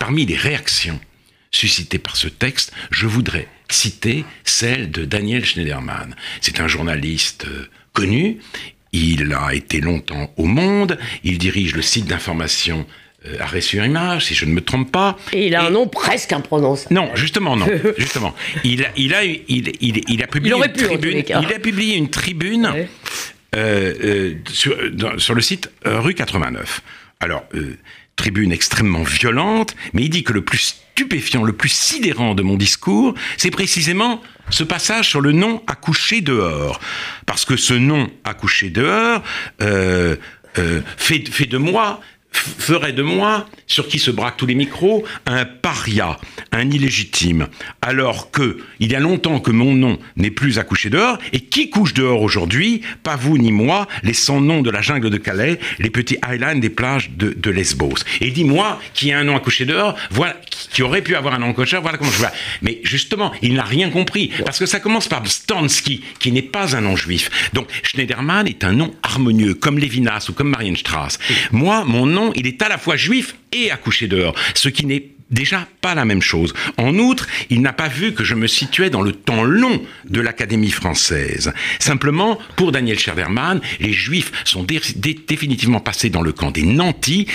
Parmi 0.00 0.24
les 0.24 0.34
réactions 0.34 0.98
suscitées 1.52 1.98
par 1.98 2.16
ce 2.16 2.26
texte, 2.26 2.72
je 2.90 3.06
voudrais 3.06 3.46
citer 3.68 4.24
celle 4.44 4.90
de 4.90 5.04
Daniel 5.04 5.44
Schneiderman. 5.44 6.16
C'est 6.40 6.58
un 6.58 6.66
journaliste 6.66 7.46
euh, 7.46 7.68
connu, 7.92 8.38
il 8.92 9.32
a 9.34 9.54
été 9.54 9.80
longtemps 9.80 10.32
au 10.36 10.46
Monde, 10.46 10.98
il 11.22 11.38
dirige 11.38 11.76
le 11.76 11.82
site 11.82 12.06
d'information 12.06 12.86
euh, 13.26 13.36
Arrêt 13.40 13.60
sur 13.60 13.84
image, 13.84 14.24
si 14.24 14.34
je 14.34 14.46
ne 14.46 14.52
me 14.52 14.62
trompe 14.62 14.90
pas. 14.90 15.18
Et 15.34 15.48
il 15.48 15.54
a 15.54 15.66
un 15.66 15.70
nom 15.70 15.86
presque 15.86 16.32
imprononçable. 16.32 16.94
Non, 16.94 17.10
justement, 17.14 17.54
non. 17.54 17.66
justement. 17.98 18.34
Il 18.64 18.82
a, 18.84 18.88
il 18.96 19.14
a, 19.14 19.22
il, 19.24 19.72
il, 20.08 20.22
a 20.22 20.26
publié 20.26 20.56
une 20.56 20.72
tribune. 20.72 21.22
Il 21.28 21.54
a 21.54 21.58
publié 21.58 21.96
une 21.96 22.08
tribune 22.08 22.72
euh, 23.54 24.34
sur, 24.50 24.74
sur, 25.18 25.34
le 25.34 25.42
site 25.42 25.70
rue 25.84 26.14
89. 26.14 26.80
Alors, 27.20 27.44
tribune 28.16 28.52
extrêmement 28.52 29.02
violente, 29.02 29.74
mais 29.92 30.02
il 30.02 30.10
dit 30.10 30.24
que 30.24 30.32
le 30.32 30.42
plus 30.42 30.76
stupéfiant, 30.94 31.42
le 31.42 31.52
plus 31.52 31.70
sidérant 31.70 32.34
de 32.34 32.42
mon 32.42 32.56
discours, 32.56 33.14
c'est 33.36 33.50
précisément 33.50 34.20
ce 34.50 34.64
passage 34.64 35.08
sur 35.08 35.20
le 35.20 35.32
nom 35.32 35.62
accouché 35.66 36.20
dehors. 36.20 36.80
Parce 37.26 37.44
que 37.44 37.56
ce 37.56 37.74
nom 37.74 38.10
accouché 38.24 38.68
dehors 38.70 39.22
euh, 39.62 40.16
euh, 40.58 40.82
fait, 40.96 41.26
fait 41.28 41.46
de 41.46 41.58
moi 41.58 42.00
ferait 42.32 42.92
de 42.92 43.02
moi, 43.02 43.46
sur 43.66 43.88
qui 43.88 43.98
se 43.98 44.10
braquent 44.10 44.36
tous 44.36 44.46
les 44.46 44.54
micros, 44.54 45.04
un 45.26 45.44
paria, 45.44 46.18
un 46.52 46.70
illégitime, 46.70 47.48
alors 47.82 48.30
que 48.30 48.58
il 48.78 48.90
y 48.92 48.94
a 48.94 49.00
longtemps 49.00 49.40
que 49.40 49.50
mon 49.50 49.74
nom 49.74 49.98
n'est 50.16 50.30
plus 50.30 50.58
à 50.58 50.64
coucher 50.64 50.90
dehors, 50.90 51.18
et 51.32 51.40
qui 51.40 51.70
couche 51.70 51.94
dehors 51.94 52.22
aujourd'hui? 52.22 52.82
Pas 53.02 53.16
vous 53.16 53.38
ni 53.38 53.52
moi, 53.52 53.88
les 54.02 54.12
sans-noms 54.12 54.62
de 54.62 54.70
la 54.70 54.80
jungle 54.80 55.10
de 55.10 55.16
Calais, 55.16 55.58
les 55.78 55.90
petits 55.90 56.18
highlands 56.22 56.56
des 56.56 56.70
plages 56.70 57.10
de, 57.10 57.50
Lesbos. 57.50 58.04
Et 58.20 58.30
dis-moi 58.30 58.80
qui 58.94 59.12
a 59.12 59.18
un 59.18 59.24
nom 59.24 59.36
à 59.36 59.40
coucher 59.40 59.64
dehors, 59.64 59.96
voilà, 60.10 60.36
qui 60.70 60.82
aurait 60.82 61.02
pu 61.02 61.16
avoir 61.16 61.34
un 61.34 61.38
nom 61.38 61.50
à 61.50 61.52
coucher 61.52 61.78
voilà 61.78 61.98
comment 61.98 62.12
je 62.12 62.18
vois. 62.18 62.30
Mais 62.62 62.80
justement, 62.84 63.32
il 63.42 63.54
n'a 63.54 63.64
rien 63.64 63.90
compris, 63.90 64.30
parce 64.44 64.58
que 64.58 64.66
ça 64.66 64.78
commence 64.78 65.08
par 65.08 65.26
Stansky, 65.26 66.04
qui 66.20 66.30
n'est 66.30 66.42
pas 66.42 66.76
un 66.76 66.80
nom 66.80 66.96
juif. 66.96 67.50
Donc 67.52 67.66
Schneiderman 67.82 68.46
est 68.46 68.62
un 68.62 68.72
nom 68.72 68.94
harmonieux, 69.02 69.54
comme 69.54 69.78
Lévinas 69.78 70.26
ou 70.28 70.32
comme 70.32 70.50
Marienstrasse. 70.50 71.18
Moi, 71.50 71.84
mon 71.84 72.06
nom 72.06 72.19
il 72.34 72.46
est 72.46 72.62
à 72.62 72.68
la 72.68 72.78
fois 72.78 72.96
juif 72.96 73.36
et 73.52 73.70
accouché 73.70 74.06
dehors, 74.08 74.34
ce 74.54 74.68
qui 74.68 74.86
n'est 74.86 75.10
déjà 75.30 75.66
pas 75.80 75.94
la 75.94 76.04
même 76.04 76.22
chose. 76.22 76.52
En 76.76 76.98
outre, 76.98 77.26
il 77.50 77.62
n'a 77.62 77.72
pas 77.72 77.88
vu 77.88 78.12
que 78.12 78.24
je 78.24 78.34
me 78.34 78.46
situais 78.46 78.90
dans 78.90 79.02
le 79.02 79.12
temps 79.12 79.44
long 79.44 79.80
de 80.08 80.20
l'Académie 80.20 80.70
française. 80.70 81.52
Simplement, 81.78 82.38
pour 82.56 82.72
Daniel 82.72 82.98
Scherderman, 82.98 83.60
les 83.78 83.92
Juifs 83.92 84.32
sont 84.44 84.64
définitivement 84.64 85.80
passés 85.80 86.10
dans 86.10 86.22
le 86.22 86.32
camp 86.32 86.50
des 86.50 86.64
nantis, 86.64 87.26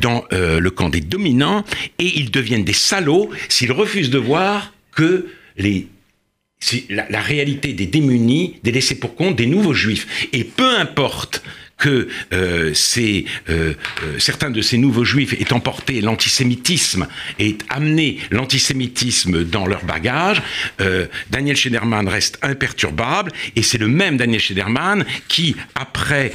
dans 0.00 0.24
euh, 0.32 0.60
le 0.60 0.70
camp 0.70 0.88
des 0.88 1.00
dominants, 1.00 1.64
et 1.98 2.18
ils 2.18 2.30
deviennent 2.30 2.64
des 2.64 2.72
salauds 2.72 3.30
s'ils 3.48 3.72
refusent 3.72 4.10
de 4.10 4.18
voir 4.18 4.72
que 4.92 5.28
la, 5.56 7.08
la 7.08 7.20
réalité 7.20 7.72
des 7.72 7.86
démunis, 7.86 8.56
des 8.62 8.72
laissés 8.72 8.98
pour 8.98 9.14
compte, 9.14 9.36
des 9.36 9.46
nouveaux 9.46 9.74
Juifs. 9.74 10.28
Et 10.32 10.44
peu 10.44 10.78
importe 10.78 11.42
que 11.78 12.08
euh, 12.32 12.72
euh, 12.96 13.22
euh, 13.48 13.74
certains 14.18 14.50
de 14.50 14.60
ces 14.60 14.78
nouveaux 14.78 15.04
juifs 15.04 15.34
aient 15.34 15.52
emporté 15.52 16.00
l'antisémitisme 16.00 17.06
et 17.38 17.58
amené 17.68 18.18
l'antisémitisme 18.30 19.44
dans 19.44 19.66
leur 19.66 19.84
bagage, 19.84 20.42
Daniel 21.30 21.56
Schneiderman 21.56 22.08
reste 22.08 22.38
imperturbable 22.42 23.32
et 23.56 23.62
c'est 23.62 23.78
le 23.78 23.88
même 23.88 24.16
Daniel 24.16 24.40
Schneiderman 24.40 25.04
qui, 25.28 25.56
après 25.74 26.32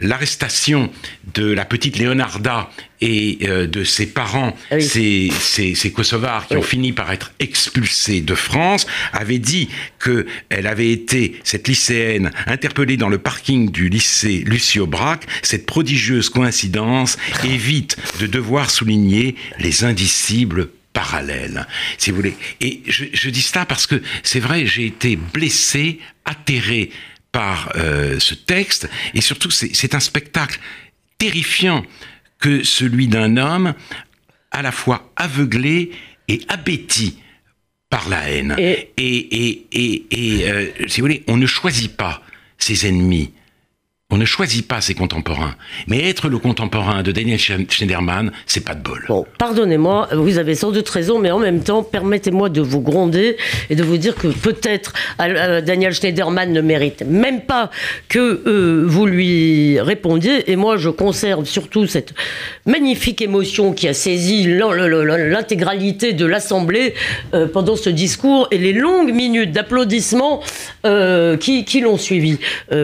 l'arrestation 0.00 0.90
de 1.34 1.52
la 1.52 1.64
petite 1.64 1.98
Leonarda 1.98 2.70
et 3.00 3.38
de 3.46 3.84
ses 3.84 4.06
parents, 4.06 4.56
ah 4.70 4.80
ces, 4.80 5.30
ces, 5.40 5.92
Kosovars 5.92 6.46
qui 6.46 6.56
ont 6.56 6.62
fini 6.62 6.92
par 6.92 7.12
être 7.12 7.32
expulsés 7.38 8.20
de 8.20 8.34
France, 8.34 8.86
avait 9.12 9.38
dit 9.38 9.68
qu'elle 10.02 10.66
avait 10.66 10.90
été, 10.90 11.40
cette 11.44 11.68
lycéenne, 11.68 12.30
interpellée 12.46 12.96
dans 12.96 13.08
le 13.08 13.18
parking 13.18 13.70
du 13.70 13.88
lycée 13.88 14.42
Lucio 14.46 14.86
Braque, 14.86 15.26
cette 15.42 15.66
prodigieuse 15.66 16.30
coïncidence 16.30 17.18
évite 17.44 17.96
de 18.20 18.26
devoir 18.26 18.70
souligner 18.70 19.34
les 19.58 19.84
indicibles 19.84 20.68
parallèles, 20.94 21.66
si 21.98 22.10
vous 22.10 22.16
voulez. 22.16 22.36
Et 22.60 22.80
je, 22.86 23.28
dis 23.28 23.42
ça 23.42 23.66
parce 23.66 23.86
que 23.86 24.00
c'est 24.22 24.40
vrai, 24.40 24.64
j'ai 24.64 24.86
été 24.86 25.16
blessé, 25.16 25.98
atterré 26.24 26.90
par 27.34 27.72
euh, 27.74 28.20
ce 28.20 28.34
texte, 28.34 28.88
et 29.12 29.20
surtout 29.20 29.50
c'est 29.50 29.94
un 29.96 30.00
spectacle 30.00 30.60
terrifiant 31.18 31.84
que 32.38 32.62
celui 32.62 33.08
d'un 33.08 33.36
homme 33.36 33.74
à 34.52 34.62
la 34.62 34.70
fois 34.70 35.10
aveuglé 35.16 35.90
et 36.28 36.42
abéti 36.46 37.18
par 37.90 38.08
la 38.08 38.30
haine. 38.30 38.54
Et, 38.56 38.92
et, 38.96 39.66
et, 39.72 40.06
et, 40.12 40.48
euh, 40.48 40.68
si 40.86 41.00
vous 41.00 41.06
voulez, 41.06 41.24
on 41.26 41.36
ne 41.36 41.46
choisit 41.46 41.96
pas 41.96 42.22
ses 42.56 42.86
ennemis 42.86 43.32
on 44.14 44.16
ne 44.16 44.24
choisit 44.24 44.68
pas 44.68 44.80
ses 44.80 44.94
contemporains. 44.94 45.56
Mais 45.88 46.08
être 46.08 46.28
le 46.28 46.38
contemporain 46.38 47.02
de 47.02 47.10
Daniel 47.10 47.36
Schneiderman, 47.36 48.30
c'est 48.46 48.64
pas 48.64 48.76
de 48.76 48.80
bol. 48.80 49.04
Bon, 49.08 49.26
pardonnez-moi, 49.38 50.08
vous 50.12 50.38
avez 50.38 50.54
sans 50.54 50.70
doute 50.70 50.88
raison, 50.88 51.18
mais 51.18 51.32
en 51.32 51.40
même 51.40 51.64
temps, 51.64 51.82
permettez-moi 51.82 52.48
de 52.48 52.60
vous 52.60 52.80
gronder 52.80 53.36
et 53.70 53.74
de 53.74 53.82
vous 53.82 53.96
dire 53.96 54.14
que 54.14 54.28
peut-être 54.28 54.92
euh, 55.20 55.60
Daniel 55.62 55.92
Schneiderman 55.92 56.52
ne 56.52 56.60
mérite 56.60 57.02
même 57.04 57.40
pas 57.40 57.72
que 58.08 58.42
euh, 58.46 58.84
vous 58.86 59.04
lui 59.06 59.80
répondiez. 59.80 60.48
Et 60.48 60.54
moi, 60.54 60.76
je 60.76 60.90
conserve 60.90 61.44
surtout 61.44 61.88
cette 61.88 62.14
magnifique 62.66 63.20
émotion 63.20 63.72
qui 63.72 63.88
a 63.88 63.94
saisi 63.94 64.46
l'intégralité 64.46 66.12
de 66.12 66.24
l'Assemblée 66.24 66.94
euh, 67.34 67.48
pendant 67.48 67.74
ce 67.74 67.90
discours 67.90 68.46
et 68.52 68.58
les 68.58 68.74
longues 68.74 69.12
minutes 69.12 69.50
d'applaudissements 69.50 70.40
qui, 71.40 71.64
qui 71.64 71.80
l'ont 71.80 71.96
suivi, 71.96 72.38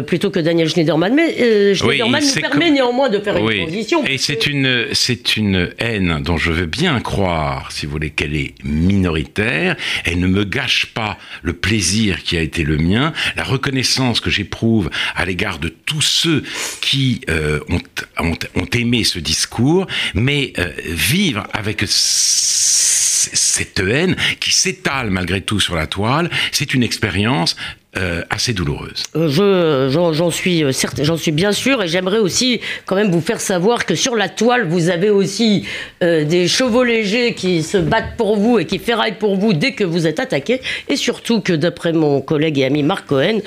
plutôt 0.06 0.30
que 0.30 0.40
Daniel 0.40 0.68
Schneiderman 0.68 1.14
mais 1.20 1.42
euh, 1.42 1.74
Schneiderman 1.74 2.22
nous 2.22 2.40
permet 2.40 2.70
néanmoins 2.70 3.08
de 3.08 3.18
faire 3.18 3.36
une 3.36 3.64
transition. 3.64 4.04
Et 4.06 4.18
c'est 4.18 4.46
une, 4.46 4.86
c'est 4.92 5.36
une 5.36 5.70
haine 5.78 6.22
dont 6.22 6.36
je 6.36 6.52
veux 6.52 6.66
bien 6.66 7.00
croire, 7.00 7.70
si 7.72 7.86
vous 7.86 7.92
voulez, 7.92 8.10
qu'elle 8.10 8.34
est 8.34 8.54
minoritaire. 8.64 9.76
Elle 10.04 10.20
ne 10.20 10.26
me 10.26 10.44
gâche 10.44 10.86
pas 10.86 11.18
le 11.42 11.52
plaisir 11.52 12.22
qui 12.22 12.36
a 12.36 12.40
été 12.40 12.64
le 12.64 12.76
mien, 12.76 13.12
la 13.36 13.44
reconnaissance 13.44 14.20
que 14.20 14.30
j'éprouve 14.30 14.90
à 15.14 15.24
l'égard 15.24 15.58
de 15.58 15.68
tous 15.68 16.02
ceux 16.02 16.44
qui 16.80 17.20
euh, 17.28 17.60
ont, 17.68 17.80
ont, 18.18 18.36
ont, 18.56 18.66
aimé 18.72 19.04
ce 19.04 19.18
discours, 19.18 19.86
mais 20.14 20.52
euh, 20.58 20.70
vivre 20.84 21.46
avec 21.52 21.84
cette 21.86 23.80
haine 23.80 24.16
qui 24.38 24.52
s'étale 24.52 25.10
malgré 25.10 25.40
tout 25.40 25.60
sur 25.60 25.74
la 25.74 25.86
toile, 25.86 26.30
c'est 26.52 26.74
une 26.74 26.82
expérience 26.82 27.56
euh, 27.96 28.22
assez 28.30 28.52
douloureuse. 28.52 29.02
Euh, 29.16 29.88
je, 29.90 30.12
j'en, 30.12 30.30
suis 30.30 30.62
euh, 30.62 30.70
certes, 30.70 31.02
j'en 31.02 31.16
suis 31.16 31.32
bien 31.32 31.50
sûr, 31.50 31.82
et 31.82 31.88
j'aimerais 31.88 32.20
aussi 32.20 32.60
quand 32.86 32.94
même 32.94 33.10
vous 33.10 33.20
faire 33.20 33.40
savoir 33.40 33.84
que 33.84 33.96
sur 33.96 34.14
la 34.14 34.28
toile, 34.28 34.68
vous 34.68 34.90
avez 34.90 35.10
aussi 35.10 35.64
des 36.00 36.46
chevaux 36.46 36.84
légers 36.84 37.34
qui 37.34 37.64
se 37.64 37.76
battent 37.76 38.16
pour 38.16 38.36
vous 38.36 38.60
et 38.60 38.64
qui 38.64 38.78
ferraillent 38.78 39.18
pour 39.18 39.36
vous 39.36 39.52
dès 39.52 39.72
que 39.72 39.82
vous 39.82 40.06
êtes 40.06 40.20
attaqué, 40.20 40.60
et 40.88 40.94
surtout 40.94 41.40
que 41.40 41.52
d'après 41.52 41.92
mon 41.92 42.20
collègue 42.20 42.60
et 42.60 42.64
ami 42.64 42.84
Marc 42.84 43.08
Cohen, 43.08 43.40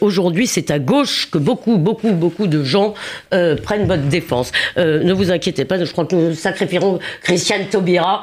aujourd'hui 0.00 0.46
c'est 0.46 0.70
à 0.70 0.78
gauche 0.78 1.28
que 1.30 1.38
beaucoup, 1.38 1.78
beaucoup, 1.78 2.12
beaucoup 2.12 2.46
de 2.46 2.62
gens 2.62 2.94
prennent 3.30 3.86
votre 3.86 4.04
défense. 4.04 4.52
ne 4.76 5.12
vous 5.12 5.32
inquiétez 5.32 5.64
pas, 5.64 5.82
je 5.82 5.90
crois 5.90 6.04
que 6.04 6.14
nous 6.14 6.34
sacrifierons 6.34 7.00
Christiane 7.22 7.66
Taubira 7.68 8.22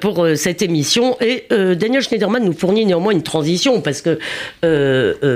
pour 0.00 0.26
cette 0.36 0.62
émission, 0.62 1.16
et 1.20 1.46
Daniel 1.50 2.02
Schneiderman 2.02 2.44
nous 2.44 2.54
fournit 2.54 2.86
néanmoins 2.86 3.12
une 3.12 3.22
transition 3.22 3.82
parce 3.82 4.00
que 4.00 4.18
euh, 4.64 4.91
euh, 4.91 4.91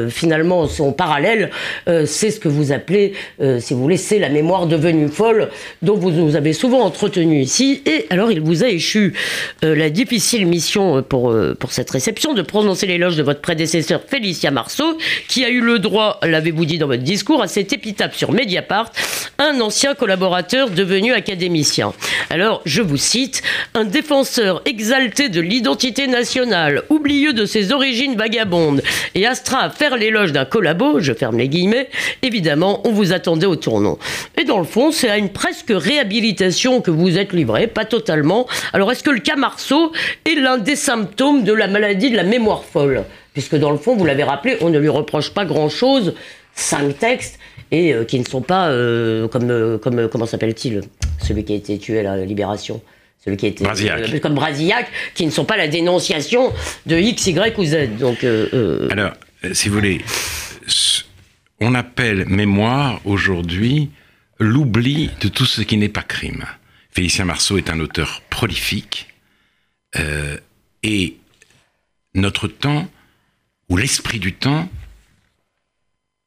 finalement 0.09 0.67
son 0.67 0.93
parallèle, 0.93 1.51
euh, 1.89 2.07
c'est 2.07 2.31
ce 2.31 2.41
que 2.41 2.49
vous 2.49 2.73
appelez, 2.73 3.13
si 3.59 3.75
vous 3.75 3.81
voulez, 3.81 3.97
c'est 3.97 4.19
la 4.19 4.29
mémoire 4.29 4.67
devenue 4.67 5.09
folle, 5.09 5.49
dont 5.83 5.97
vous 5.97 6.11
nous 6.11 6.37
avez 6.37 6.53
souvent 6.53 6.81
entretenu 6.81 7.41
ici. 7.41 7.83
Et 7.87 8.07
alors, 8.11 8.31
il 8.31 8.41
vous 8.41 8.65
a 8.65 8.69
échu 8.69 9.15
la 9.63 9.91
difficile 9.91 10.47
mission 10.47 11.03
pour, 11.03 11.35
pour 11.59 11.73
cette 11.73 11.91
réception 11.91 12.35
de 12.35 12.43
prononcer 12.43 12.87
l'éloge 12.87 13.17
de 13.17 13.23
votre 13.23 13.41
prédécesseur 13.41 14.01
Félicia 14.07 14.51
Marceau, 14.51 14.99
qui 15.29 15.45
a 15.45 15.49
eu 15.49 15.61
le 15.61 15.79
droit, 15.79 16.19
l'avez-vous 16.23 16.65
dit 16.65 16.79
dans 16.79 16.87
votre 16.87 17.03
discours, 17.03 17.43
à 17.43 17.49
cette 17.49 17.73
épitaphe 17.73 18.17
sur 18.17 18.33
Mediapart, 18.33 18.93
un 19.39 19.61
ancien 19.61 19.95
collaborateur 19.95 20.71
devenu 20.71 21.13
académicien. 21.13 21.93
Alors, 22.31 22.63
je 22.65 22.83
vous 22.83 22.97
cite, 22.97 23.43
un 23.75 23.85
défenseur 23.85 24.63
exalté 24.65 25.29
de 25.29 25.41
l'identité 25.41 26.07
nationale, 26.07 26.83
oublieux 26.89 27.33
de 27.33 27.45
ses 27.45 27.73
origines 27.73 28.17
vagabondes 28.17 28.83
et 29.15 29.27
à 29.55 29.71
faire 29.71 29.97
l'éloge 29.97 30.33
d'un 30.33 30.45
collabo, 30.45 31.01
je 31.01 31.13
ferme 31.13 31.39
les 31.39 31.49
guillemets, 31.49 31.89
évidemment, 32.23 32.81
on 32.87 32.93
vous 32.93 33.13
attendait 33.13 33.47
au 33.47 33.57
tournant. 33.57 33.99
Et 34.37 34.45
dans 34.45 34.59
le 34.59 34.65
fond, 34.65 34.91
c'est 34.91 35.09
à 35.09 35.19
une 35.19 35.31
presque 35.31 35.71
réhabilitation 35.71 36.81
que 36.81 36.91
vous 36.91 37.19
êtes 37.19 37.33
livré, 37.33 37.67
pas 37.67 37.85
totalement. 37.85 38.47
Alors, 38.73 38.91
est-ce 38.93 39.03
que 39.03 39.11
le 39.11 39.21
cas 39.21 39.37
Marceau 39.37 39.93
est 40.25 40.35
l'un 40.35 40.59
des 40.59 40.77
symptômes 40.77 41.45
de 41.45 41.53
la 41.53 41.69
maladie 41.69 42.11
de 42.11 42.17
la 42.17 42.25
mémoire 42.25 42.65
folle? 42.65 43.05
Puisque 43.33 43.57
dans 43.57 43.71
le 43.71 43.79
fond, 43.79 43.97
vous 43.97 44.05
l'avez 44.05 44.25
rappelé, 44.25 44.57
on 44.61 44.71
ne 44.71 44.79
lui 44.79 44.89
reproche 44.89 45.31
pas 45.31 45.45
grand-chose, 45.45 46.15
cinq 46.55 46.99
textes, 46.99 47.39
et 47.71 47.93
euh, 47.93 48.05
qui 48.05 48.19
ne 48.19 48.25
sont 48.25 48.41
pas 48.41 48.69
euh, 48.69 49.29
comme, 49.29 49.51
euh, 49.51 49.79
comme 49.79 50.09
comment 50.09 50.27
s'appelle-t-il 50.27 50.83
Celui 51.23 51.45
qui 51.45 51.53
a 51.53 51.57
été 51.57 51.79
tué 51.79 52.01
à 52.01 52.17
la 52.17 52.25
Libération? 52.25 52.81
Celui 53.25 53.37
qui 53.37 53.49
était 53.49 53.65
Brasillac. 53.65 54.21
comme 54.21 54.35
Brasillac, 54.35 54.87
qui 55.15 55.27
ne 55.27 55.31
sont 55.33 55.45
pas 55.45 55.57
la 55.57 55.67
dénonciation 55.67 56.53
de 56.87 56.97
X, 56.97 57.27
Y 57.27 57.59
ou 57.59 57.65
Z. 57.65 57.97
Donc, 57.99 58.25
Alors, 58.91 59.13
si 59.55 59.69
vous 59.69 59.75
voulez, 59.75 60.05
on 61.61 61.75
appelle 61.75 62.27
mémoire 62.27 63.01
aujourd'hui 63.05 63.91
l'oubli 64.39 65.11
de 65.21 65.29
tout 65.29 65.47
ce 65.47 65.63
qui 65.63 65.77
n'est 65.77 65.89
pas 65.89 66.03
crime. 66.03 66.45
Félicien 66.91 67.25
Marceau 67.25 67.59
est 67.59 67.71
un 67.71 67.81
auteur 67.81 68.23
prolifique 68.31 69.09
euh, 69.97 70.39
et 70.83 71.17
notre 72.15 72.49
temps, 72.49 72.91
ou 73.69 73.77
l'esprit 73.77 74.19
du 74.19 74.33
temps, 74.33 74.71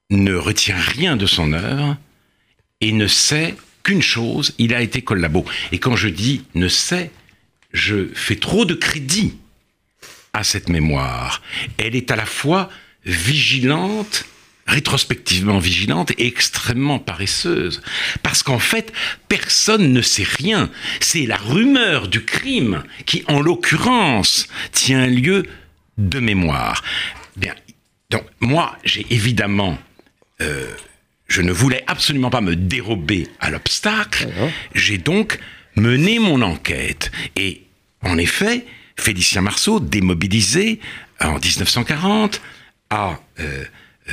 ne 0.10 0.34
retient 0.34 0.78
rien 0.78 1.16
de 1.16 1.26
son 1.26 1.54
œuvre 1.54 1.98
et 2.82 2.92
ne 2.92 3.08
sait 3.08 3.56
qu'une 3.84 4.02
chose, 4.02 4.54
il 4.58 4.74
a 4.74 4.82
été 4.82 5.02
collabo. 5.02 5.46
Et 5.72 5.80
quand 5.80 5.96
je 5.96 6.10
dis 6.10 6.46
ne 6.56 6.68
sait, 6.68 7.12
je 7.72 8.08
fais 8.14 8.36
trop 8.36 8.66
de 8.66 8.74
crédit 8.74 9.38
à 10.34 10.44
cette 10.44 10.70
mémoire. 10.70 11.42
Elle 11.78 11.96
est 11.96 12.12
à 12.12 12.16
la 12.16 12.26
fois 12.26 12.70
vigilante, 13.06 14.26
rétrospectivement 14.68 15.60
vigilante 15.60 16.12
et 16.12 16.28
extrêmement 16.28 17.00
paresseuse. 17.00 17.82
Parce 18.22 18.44
qu'en 18.44 18.60
fait, 18.60 18.94
personne 19.28 19.92
ne 19.94 20.02
sait 20.02 20.28
rien. 20.28 20.70
C'est 21.00 21.26
la 21.26 21.38
rumeur 21.38 22.08
du 22.08 22.24
crime 22.24 22.84
qui, 23.06 23.24
en 23.28 23.42
l'occurrence, 23.42 24.48
tient 24.72 25.08
lieu 25.08 25.46
de 25.98 26.20
mémoire. 26.20 26.84
Bien, 27.36 27.56
donc 28.10 28.24
moi, 28.40 28.78
j'ai 28.84 29.06
évidemment... 29.10 29.78
Euh, 30.42 30.68
je 31.28 31.42
ne 31.44 31.52
voulais 31.52 31.84
absolument 31.86 32.32
pas 32.32 32.42
me 32.42 32.56
dérober 32.56 33.28
à 33.40 33.52
l'obstacle. 33.52 34.30
J'ai 34.74 34.98
donc 34.98 35.40
mené 35.76 36.18
mon 36.18 36.42
enquête. 36.42 37.12
Et 37.36 37.62
en 38.02 38.18
effet, 38.18 38.66
Félicien 38.98 39.42
Marceau, 39.42 39.80
démobilisé 39.80 40.80
en 41.22 41.34
1940, 41.34 42.42
a, 42.90 43.20
euh, 43.40 43.64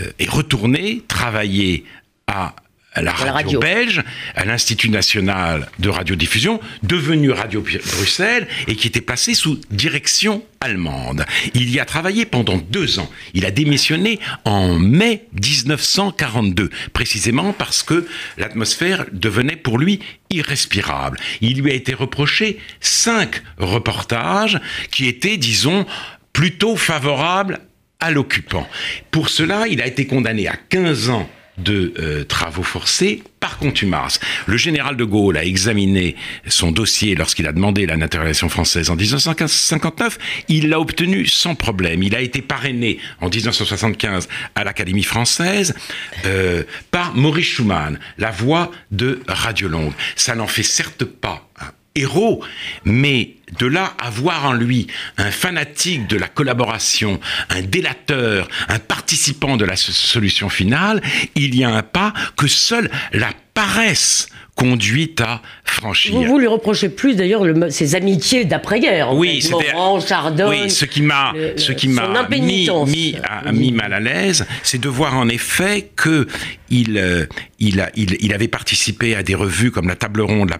euh, 0.00 0.12
est 0.18 0.28
retourné 0.28 1.02
travailler 1.08 1.84
à 2.26 2.54
la 3.02 3.12
radio, 3.12 3.60
belge, 3.60 4.02
à 4.34 4.44
l'Institut 4.44 4.88
national 4.88 5.68
de 5.78 5.88
radiodiffusion, 5.88 6.60
devenu 6.82 7.30
Radio 7.30 7.60
Bruxelles 7.60 8.48
et 8.66 8.74
qui 8.74 8.88
était 8.88 9.00
placé 9.00 9.34
sous 9.34 9.60
direction 9.70 10.42
allemande. 10.60 11.24
Il 11.54 11.70
y 11.70 11.78
a 11.78 11.84
travaillé 11.84 12.24
pendant 12.24 12.56
deux 12.56 12.98
ans. 12.98 13.10
Il 13.34 13.44
a 13.44 13.50
démissionné 13.50 14.18
en 14.44 14.78
mai 14.78 15.26
1942, 15.32 16.70
précisément 16.92 17.52
parce 17.52 17.82
que 17.82 18.06
l'atmosphère 18.38 19.04
devenait 19.12 19.56
pour 19.56 19.78
lui 19.78 20.00
irrespirable. 20.30 21.18
Il 21.40 21.60
lui 21.60 21.70
a 21.70 21.74
été 21.74 21.92
reproché 21.94 22.58
cinq 22.80 23.42
reportages 23.58 24.60
qui 24.90 25.06
étaient, 25.06 25.36
disons, 25.36 25.86
plutôt 26.32 26.76
favorables 26.76 27.60
à 28.06 28.10
l'occupant. 28.10 28.68
Pour 29.10 29.28
cela, 29.28 29.66
il 29.68 29.82
a 29.82 29.86
été 29.86 30.06
condamné 30.06 30.46
à 30.46 30.56
15 30.56 31.10
ans 31.10 31.28
de 31.58 31.94
euh, 31.98 32.24
travaux 32.24 32.62
forcés 32.62 33.22
par 33.40 33.58
contumace. 33.58 34.20
Le 34.46 34.56
général 34.56 34.96
de 34.96 35.04
Gaulle 35.04 35.36
a 35.38 35.44
examiné 35.44 36.14
son 36.46 36.70
dossier 36.70 37.14
lorsqu'il 37.14 37.46
a 37.46 37.52
demandé 37.52 37.86
la 37.86 37.96
naturalisation 37.96 38.48
française 38.48 38.90
en 38.90 38.96
1959. 38.96 40.18
Il 40.48 40.68
l'a 40.68 40.78
obtenu 40.78 41.26
sans 41.26 41.54
problème. 41.54 42.02
Il 42.02 42.14
a 42.14 42.20
été 42.20 42.42
parrainé 42.42 42.98
en 43.20 43.28
1975 43.28 44.28
à 44.54 44.64
l'Académie 44.64 45.02
française 45.02 45.74
euh, 46.26 46.62
par 46.90 47.14
Maurice 47.14 47.46
Schumann, 47.46 47.98
la 48.18 48.30
voix 48.30 48.70
de 48.90 49.20
Radio 49.26 49.68
Longue. 49.68 49.92
Ça 50.14 50.34
n'en 50.34 50.46
fait 50.46 50.62
certes 50.62 51.04
pas 51.04 51.48
un 51.58 51.70
héros, 51.96 52.42
mais 52.84 53.30
de 53.58 53.66
là 53.66 53.94
à 53.98 54.10
voir 54.10 54.44
en 54.46 54.52
lui 54.52 54.86
un 55.18 55.30
fanatique 55.30 56.06
de 56.08 56.16
la 56.16 56.28
collaboration, 56.28 57.20
un 57.50 57.62
délateur, 57.62 58.48
un 58.68 58.78
participant 58.78 59.56
de 59.56 59.64
la 59.64 59.76
solution 59.76 60.48
finale, 60.48 61.00
il 61.34 61.54
y 61.54 61.64
a 61.64 61.70
un 61.70 61.82
pas 61.82 62.12
que 62.36 62.46
seule 62.46 62.90
la 63.12 63.30
paresse 63.54 64.28
conduit 64.56 65.14
à 65.20 65.42
franchir. 65.64 66.14
Vous, 66.14 66.24
vous 66.24 66.38
lui 66.38 66.46
reprochez 66.46 66.88
plus 66.88 67.14
d'ailleurs 67.14 67.42
ses 67.70 67.94
amitiés 67.94 68.44
d'après-guerre. 68.46 69.14
Oui, 69.14 69.42
c'était. 69.42 69.72
Oui, 70.48 70.70
ce 70.70 70.84
qui 70.86 71.02
m'a, 71.02 71.32
ce 71.56 71.72
qui 71.72 71.88
m'a 71.88 72.26
mis, 72.28 72.68
mis, 73.52 73.72
mal 73.72 73.92
à 73.92 74.00
l'aise, 74.00 74.46
c'est 74.62 74.80
de 74.80 74.88
voir 74.88 75.14
en 75.16 75.28
effet 75.28 75.90
que 75.94 76.26
il, 76.70 76.98
euh, 76.98 77.26
il, 77.58 77.86
il, 77.94 78.16
il 78.20 78.32
avait 78.32 78.48
participé 78.48 79.14
à 79.14 79.22
des 79.22 79.34
revues 79.34 79.70
comme 79.70 79.88
la 79.88 79.96
Table 79.96 80.22
Ronde, 80.22 80.50
la 80.50 80.58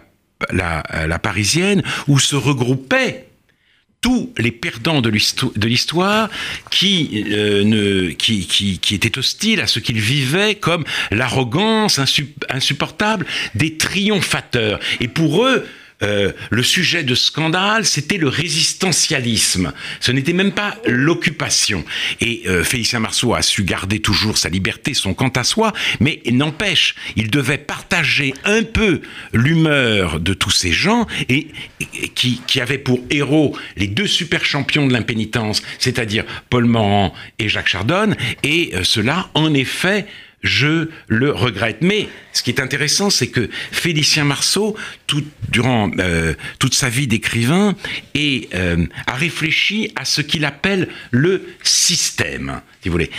la, 0.51 0.83
la 1.07 1.19
Parisienne, 1.19 1.83
où 2.07 2.19
se 2.19 2.35
regroupaient 2.35 3.27
tous 4.01 4.31
les 4.37 4.51
perdants 4.51 5.01
de 5.01 5.09
l'histoire 5.09 6.29
qui, 6.69 7.25
euh, 7.31 8.13
qui, 8.13 8.45
qui, 8.45 8.79
qui, 8.79 8.95
étaient 8.95 9.17
hostiles 9.17 9.59
à 9.59 9.67
ce 9.67 9.79
qu'ils 9.79 9.99
vivaient 9.99 10.55
comme 10.55 10.83
l'arrogance 11.11 11.99
insupportable 12.49 13.25
des 13.55 13.77
triomphateurs. 13.77 14.79
Et 14.99 15.07
pour 15.07 15.45
eux, 15.45 15.65
euh, 16.03 16.31
le 16.51 16.63
sujet 16.63 17.03
de 17.03 17.15
scandale, 17.15 17.85
c'était 17.85 18.17
le 18.17 18.27
résistentialisme. 18.27 19.73
Ce 19.99 20.11
n'était 20.11 20.33
même 20.33 20.51
pas 20.51 20.77
l'occupation. 20.85 21.83
Et 22.21 22.43
euh, 22.47 22.63
Félicien 22.63 22.99
Marceau 22.99 23.33
a 23.33 23.41
su 23.41 23.63
garder 23.63 23.99
toujours 23.99 24.37
sa 24.37 24.49
liberté, 24.49 24.93
son 24.93 25.13
quant 25.13 25.29
à 25.29 25.43
soi, 25.43 25.73
mais 25.99 26.21
n'empêche, 26.31 26.95
il 27.15 27.31
devait 27.31 27.57
partager 27.57 28.33
un 28.45 28.63
peu 28.63 29.01
l'humeur 29.33 30.19
de 30.19 30.33
tous 30.33 30.51
ces 30.51 30.71
gens 30.71 31.07
et, 31.29 31.47
qui, 32.13 32.41
qui 32.45 32.61
avaient 32.61 32.77
pour 32.77 32.99
héros 33.09 33.57
les 33.75 33.87
deux 33.87 34.07
super 34.07 34.45
champions 34.45 34.85
de 34.85 34.93
l'impénitence, 34.93 35.63
c'est-à-dire 35.79 36.25
Paul 36.49 36.65
Morand 36.65 37.13
et 37.39 37.49
Jacques 37.49 37.69
Chardonne. 37.69 38.15
Et 38.43 38.71
euh, 38.75 38.83
cela, 38.83 39.29
en 39.33 39.53
effet, 39.53 40.05
je 40.43 40.89
le 41.07 41.31
regrette. 41.31 41.81
Mais 41.81 42.07
ce 42.33 42.43
qui 42.43 42.51
est 42.51 42.59
intéressant, 42.59 43.09
c'est 43.09 43.27
que 43.27 43.49
Félicien 43.71 44.23
Marceau, 44.23 44.75
durant 45.49 45.89
euh, 45.99 46.33
toute 46.59 46.73
sa 46.73 46.89
vie 46.89 47.07
d'écrivain, 47.07 47.75
euh, 48.53 48.85
a 49.07 49.13
réfléchi 49.13 49.91
à 49.95 50.05
ce 50.05 50.21
qu'il 50.21 50.45
appelle 50.45 50.89
le 51.11 51.47
système, 51.63 52.61
si. 52.81 53.09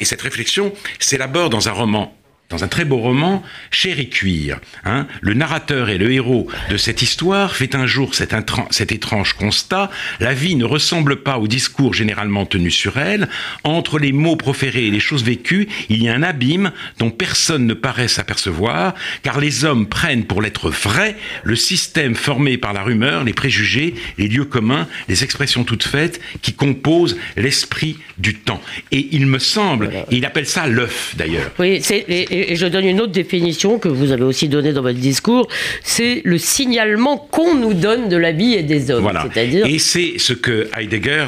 Et 0.00 0.04
cette 0.04 0.22
réflexion 0.22 0.72
s'élabore 0.98 1.50
dans 1.50 1.68
un 1.68 1.72
roman 1.72 2.17
dans 2.50 2.64
un 2.64 2.68
très 2.68 2.86
beau 2.86 2.96
roman, 2.96 3.42
Cher 3.70 3.98
et 3.98 4.08
cuir. 4.08 4.58
Hein, 4.84 5.06
le 5.20 5.34
narrateur 5.34 5.90
et 5.90 5.98
le 5.98 6.10
héros 6.10 6.48
de 6.70 6.78
cette 6.78 7.02
histoire 7.02 7.54
fait 7.54 7.74
un 7.74 7.86
jour 7.86 8.14
cet, 8.14 8.34
cet, 8.70 8.92
étrange 8.92 9.34
constat. 9.34 9.90
La 10.18 10.32
vie 10.32 10.56
ne 10.56 10.64
ressemble 10.64 11.16
pas 11.16 11.38
au 11.38 11.46
discours 11.46 11.92
généralement 11.92 12.46
tenu 12.46 12.70
sur 12.70 12.96
elle. 12.96 13.28
Entre 13.64 13.98
les 13.98 14.12
mots 14.12 14.36
proférés 14.36 14.86
et 14.86 14.90
les 14.90 15.00
choses 15.00 15.24
vécues, 15.24 15.68
il 15.90 16.02
y 16.02 16.08
a 16.08 16.14
un 16.14 16.22
abîme 16.22 16.72
dont 16.98 17.10
personne 17.10 17.66
ne 17.66 17.74
paraît 17.74 18.08
s'apercevoir, 18.08 18.94
car 19.22 19.40
les 19.40 19.66
hommes 19.66 19.86
prennent 19.86 20.24
pour 20.24 20.40
l'être 20.40 20.70
vrai 20.70 21.16
le 21.42 21.56
système 21.56 22.14
formé 22.14 22.56
par 22.56 22.72
la 22.72 22.82
rumeur, 22.82 23.24
les 23.24 23.34
préjugés, 23.34 23.94
les 24.16 24.28
lieux 24.28 24.46
communs, 24.46 24.88
les 25.08 25.22
expressions 25.22 25.64
toutes 25.64 25.84
faites 25.84 26.18
qui 26.40 26.54
composent 26.54 27.18
l'esprit 27.36 27.98
du 28.16 28.34
temps. 28.36 28.62
Et 28.90 29.08
il 29.12 29.26
me 29.26 29.38
semble, 29.38 29.90
et 30.10 30.16
il 30.16 30.24
appelle 30.24 30.46
ça 30.46 30.66
l'œuf 30.66 31.14
d'ailleurs. 31.16 31.50
Oui, 31.58 31.80
c'est 31.82 32.06
et, 32.38 32.56
je 32.56 32.66
donne 32.66 32.86
une 32.86 33.00
autre 33.00 33.12
définition 33.12 33.78
que 33.78 33.88
vous 33.88 34.12
avez 34.12 34.24
aussi 34.24 34.48
donnée 34.48 34.72
dans 34.72 34.82
votre 34.82 34.98
discours, 34.98 35.48
c'est 35.82 36.22
le 36.24 36.38
signalement 36.38 37.16
qu'on 37.16 37.54
nous 37.54 37.74
donne 37.74 38.08
de 38.08 38.16
la 38.16 38.32
vie 38.32 38.54
et 38.54 38.62
des 38.62 38.90
hommes. 38.90 39.02
Voilà. 39.02 39.26
Et 39.66 39.78
c'est 39.78 40.14
ce 40.18 40.32
que 40.32 40.68
Heidegger 40.76 41.26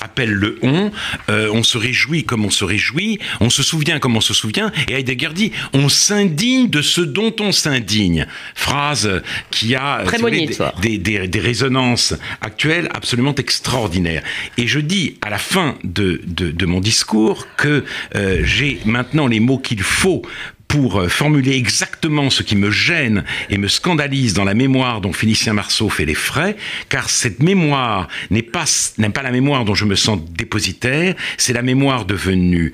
appelle 0.00 0.30
le 0.30 0.58
on. 0.62 0.90
Euh, 1.28 1.48
on 1.52 1.62
se 1.62 1.78
réjouit 1.78 2.24
comme 2.24 2.44
on 2.44 2.50
se 2.50 2.64
réjouit, 2.64 3.18
on 3.40 3.50
se 3.50 3.62
souvient 3.62 3.98
comme 3.98 4.16
on 4.16 4.20
se 4.20 4.34
souvient, 4.34 4.72
et 4.88 4.94
Heidegger 4.94 5.30
dit 5.34 5.52
on 5.72 5.88
s'indigne 5.88 6.68
de 6.68 6.82
ce 6.82 7.00
dont 7.00 7.34
on 7.40 7.52
s'indigne. 7.52 8.26
Phrase 8.54 9.22
qui 9.50 9.74
a 9.74 10.04
des, 10.82 10.98
des, 10.98 11.28
des, 11.28 11.40
résonances 11.40 12.14
actuelles 12.40 12.88
absolument 12.92 13.34
extraordinaires. 13.34 14.22
Et 14.58 14.66
je 14.66 14.80
dis 14.80 15.16
à 15.22 15.30
la 15.30 15.38
fin 15.38 15.76
de, 15.84 16.20
de, 16.26 16.50
de 16.50 16.66
mon 16.66 16.80
discours 16.80 17.46
que 17.56 17.84
euh, 18.14 18.40
j'ai 18.44 18.78
maintenant 18.84 19.26
les 19.26 19.40
mots 19.40 19.58
qu'il 19.58 19.82
faut 19.82 20.03
pour 20.68 21.00
euh, 21.00 21.08
formuler 21.08 21.56
exactement 21.56 22.30
ce 22.30 22.42
qui 22.42 22.56
me 22.56 22.70
gêne 22.70 23.24
et 23.48 23.58
me 23.58 23.68
scandalise 23.68 24.34
dans 24.34 24.44
la 24.44 24.54
mémoire 24.54 25.00
dont 25.00 25.12
Félicien 25.12 25.54
Marceau 25.54 25.88
fait 25.88 26.04
les 26.04 26.14
frais, 26.14 26.56
car 26.88 27.08
cette 27.08 27.42
mémoire 27.42 28.08
n'est 28.30 28.42
pas, 28.42 28.64
n'est 28.98 29.10
pas 29.10 29.22
la 29.22 29.30
mémoire 29.30 29.64
dont 29.64 29.74
je 29.74 29.84
me 29.84 29.94
sens 29.94 30.18
dépositaire, 30.30 31.14
c'est 31.38 31.52
la 31.52 31.62
mémoire 31.62 32.04
devenue 32.04 32.72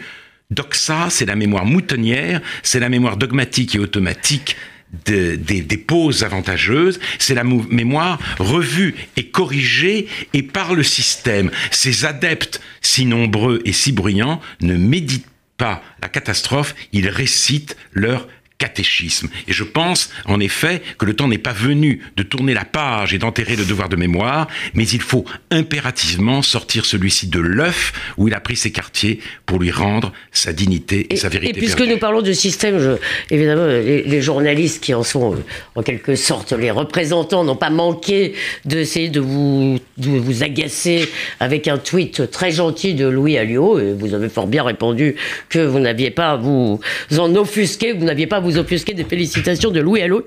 doxa, 0.50 1.08
c'est 1.10 1.26
la 1.26 1.36
mémoire 1.36 1.64
moutonnière, 1.64 2.40
c'est 2.62 2.80
la 2.80 2.88
mémoire 2.88 3.16
dogmatique 3.16 3.76
et 3.76 3.78
automatique 3.78 4.56
des, 5.04 5.36
des, 5.36 5.76
pauses 5.76 6.24
avantageuses, 6.24 6.98
c'est 7.20 7.36
la 7.36 7.44
mémoire 7.44 8.18
revue 8.40 8.96
et 9.16 9.26
corrigée 9.26 10.08
et 10.32 10.42
par 10.42 10.74
le 10.74 10.82
système. 10.82 11.52
Ces 11.70 12.04
adeptes 12.04 12.60
si 12.80 13.06
nombreux 13.06 13.60
et 13.64 13.72
si 13.72 13.92
bruyants 13.92 14.40
ne 14.62 14.76
méditent 14.76 15.26
pas 15.60 15.82
la 16.00 16.08
catastrophe, 16.08 16.74
ils 16.92 17.10
récitent 17.10 17.76
leur 17.92 18.26
catéchisme. 18.60 19.28
Et 19.48 19.52
je 19.52 19.64
pense, 19.64 20.10
en 20.26 20.38
effet, 20.38 20.82
que 20.98 21.06
le 21.06 21.16
temps 21.16 21.26
n'est 21.26 21.38
pas 21.38 21.54
venu 21.54 22.00
de 22.16 22.22
tourner 22.22 22.54
la 22.54 22.66
page 22.66 23.14
et 23.14 23.18
d'enterrer 23.18 23.56
le 23.56 23.64
devoir 23.64 23.88
de 23.88 23.96
mémoire, 23.96 24.46
mais 24.74 24.86
il 24.86 25.00
faut 25.00 25.24
impérativement 25.50 26.42
sortir 26.42 26.84
celui-ci 26.84 27.26
de 27.26 27.40
l'œuf 27.40 27.92
où 28.18 28.28
il 28.28 28.34
a 28.34 28.40
pris 28.40 28.56
ses 28.56 28.70
quartiers 28.70 29.18
pour 29.46 29.58
lui 29.58 29.70
rendre 29.70 30.12
sa 30.30 30.52
dignité 30.52 31.06
et, 31.10 31.16
sa 31.16 31.30
vérité. 31.30 31.56
Et 31.56 31.58
puisque 31.58 31.80
nous 31.80 31.96
parlons 31.96 32.20
de 32.20 32.32
système, 32.32 32.78
je, 32.78 32.90
évidemment, 33.30 33.66
les, 33.66 34.20
journalistes 34.20 34.84
qui 34.84 34.92
en 34.92 35.02
sont 35.02 35.32
euh, 35.32 35.38
en 35.74 35.82
quelque 35.82 36.14
sorte 36.14 36.52
les 36.52 36.70
représentants 36.70 37.42
n'ont 37.42 37.56
pas 37.56 37.70
manqué 37.70 38.34
d'essayer 38.66 39.08
de 39.08 39.20
vous, 39.20 39.78
de 39.96 40.10
vous 40.10 40.42
agacer 40.42 41.08
avec 41.40 41.66
un 41.66 41.78
tweet 41.78 42.30
très 42.30 42.50
gentil 42.50 42.92
de 42.92 43.06
Louis 43.06 43.38
Alliot, 43.38 43.78
et 43.80 43.94
vous 43.94 44.12
avez 44.12 44.28
fort 44.28 44.46
bien 44.46 44.62
répondu 44.62 45.16
que 45.48 45.58
vous 45.58 45.78
n'aviez 45.78 46.10
pas 46.10 46.32
à 46.32 46.36
vous 46.36 46.78
en 47.16 47.34
offusquer, 47.34 47.94
vous 47.94 48.04
n'aviez 48.04 48.26
pas 48.26 48.36
à 48.36 48.40
vous 48.40 48.49
vous 48.50 48.58
offusquer 48.58 48.94
des 48.94 49.04
félicitations 49.04 49.70
de 49.70 49.80
Louis 49.80 50.02
Alliot. 50.02 50.24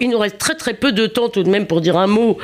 Il 0.00 0.10
nous 0.10 0.18
reste 0.18 0.38
très 0.38 0.54
très 0.54 0.74
peu 0.74 0.92
de 0.92 1.06
temps 1.06 1.28
tout 1.28 1.42
de 1.42 1.48
même 1.48 1.66
pour 1.66 1.80
dire 1.80 1.96
un 1.96 2.06
mot 2.06 2.38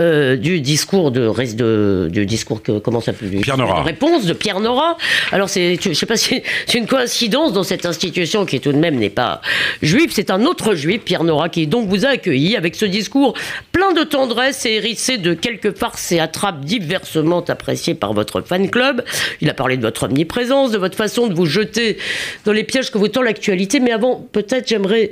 euh, 0.00 0.36
du 0.36 0.60
discours 0.60 1.10
de, 1.10 1.32
de 1.54 2.08
du 2.10 2.26
discours 2.26 2.62
que 2.62 2.78
comment 2.78 3.00
ça 3.00 3.12
s'appelle 3.12 3.30
Pierre 3.40 3.56
Nora. 3.56 3.82
Réponse 3.82 4.26
de 4.26 4.32
Pierre 4.32 4.60
Nora. 4.60 4.96
Alors 5.32 5.48
c'est 5.48 5.78
je 5.80 5.92
sais 5.92 6.06
pas 6.06 6.16
si 6.16 6.42
c'est 6.66 6.78
une 6.78 6.86
coïncidence 6.86 7.52
dans 7.52 7.62
cette 7.62 7.86
institution 7.86 8.44
qui 8.44 8.60
tout 8.60 8.72
de 8.72 8.78
même 8.78 8.96
n'est 8.96 9.10
pas 9.10 9.40
juive, 9.82 10.10
c'est 10.12 10.30
un 10.30 10.44
autre 10.44 10.74
juif 10.74 11.02
Pierre 11.04 11.24
Nora 11.24 11.48
qui 11.48 11.66
donc 11.66 11.88
vous 11.88 12.04
a 12.04 12.10
accueilli 12.10 12.56
avec 12.56 12.74
ce 12.74 12.84
discours 12.84 13.34
plein 13.72 13.92
de 13.92 14.02
tendresse 14.02 14.66
et 14.66 14.74
hérissé 14.74 15.18
de 15.18 15.34
quelques 15.34 15.76
farces 15.76 16.12
et 16.12 16.20
attrapes 16.20 16.64
diversement 16.64 17.40
appréciées 17.40 17.94
par 17.94 18.12
votre 18.12 18.40
fan 18.40 18.70
club. 18.70 19.04
Il 19.40 19.50
a 19.50 19.54
parlé 19.54 19.76
de 19.76 19.82
votre 19.82 20.04
omniprésence, 20.04 20.70
de 20.70 20.78
votre 20.78 20.96
façon 20.96 21.26
de 21.26 21.34
vous 21.34 21.46
jeter 21.46 21.98
dans 22.44 22.52
les 22.52 22.64
pièges 22.64 22.90
que 22.90 22.98
vous 22.98 23.08
tend 23.08 23.22
l'actualité, 23.22 23.80
mais 23.80 23.92
avant 23.92 24.26
peut-être 24.32 24.65
j'aimerais 24.68 25.10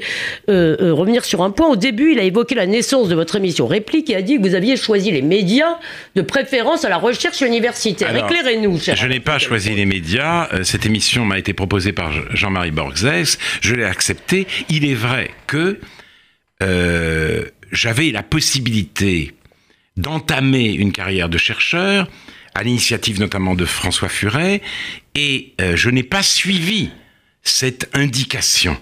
euh, 0.48 0.76
euh, 0.80 0.94
revenir 0.94 1.24
sur 1.24 1.42
un 1.42 1.50
point. 1.50 1.68
Au 1.68 1.76
début, 1.76 2.12
il 2.12 2.18
a 2.18 2.22
évoqué 2.22 2.54
la 2.54 2.66
naissance 2.66 3.08
de 3.08 3.14
votre 3.14 3.36
émission 3.36 3.66
Réplique 3.66 4.10
et 4.10 4.16
a 4.16 4.22
dit 4.22 4.36
que 4.36 4.42
vous 4.42 4.54
aviez 4.54 4.76
choisi 4.76 5.10
les 5.10 5.22
médias 5.22 5.78
de 6.14 6.22
préférence 6.22 6.84
à 6.84 6.88
la 6.88 6.98
recherche 6.98 7.40
universitaire. 7.40 8.14
Éclairez-nous, 8.14 8.78
cher. 8.78 8.96
Je 8.96 9.06
n'ai 9.06 9.20
pas 9.20 9.38
choisi 9.38 9.74
les 9.74 9.86
médias. 9.86 10.48
Euh, 10.52 10.64
cette 10.64 10.86
émission 10.86 11.24
m'a 11.24 11.38
été 11.38 11.52
proposée 11.52 11.92
par 11.92 12.12
Jean-Marie 12.34 12.70
Borgzès. 12.70 13.38
Je 13.60 13.74
l'ai 13.74 13.84
acceptée. 13.84 14.46
Il 14.68 14.84
est 14.84 14.94
vrai 14.94 15.30
que 15.46 15.78
j'avais 17.72 18.10
la 18.10 18.22
possibilité 18.22 19.34
d'entamer 19.98 20.72
une 20.72 20.92
carrière 20.92 21.28
de 21.28 21.36
chercheur, 21.36 22.08
à 22.54 22.62
l'initiative 22.62 23.20
notamment 23.20 23.54
de 23.54 23.66
François 23.66 24.08
Furet, 24.08 24.62
et 25.14 25.52
je 25.58 25.90
n'ai 25.90 26.02
pas 26.02 26.22
suivi 26.22 26.88
cette 27.44 27.90
indication. 27.92 28.76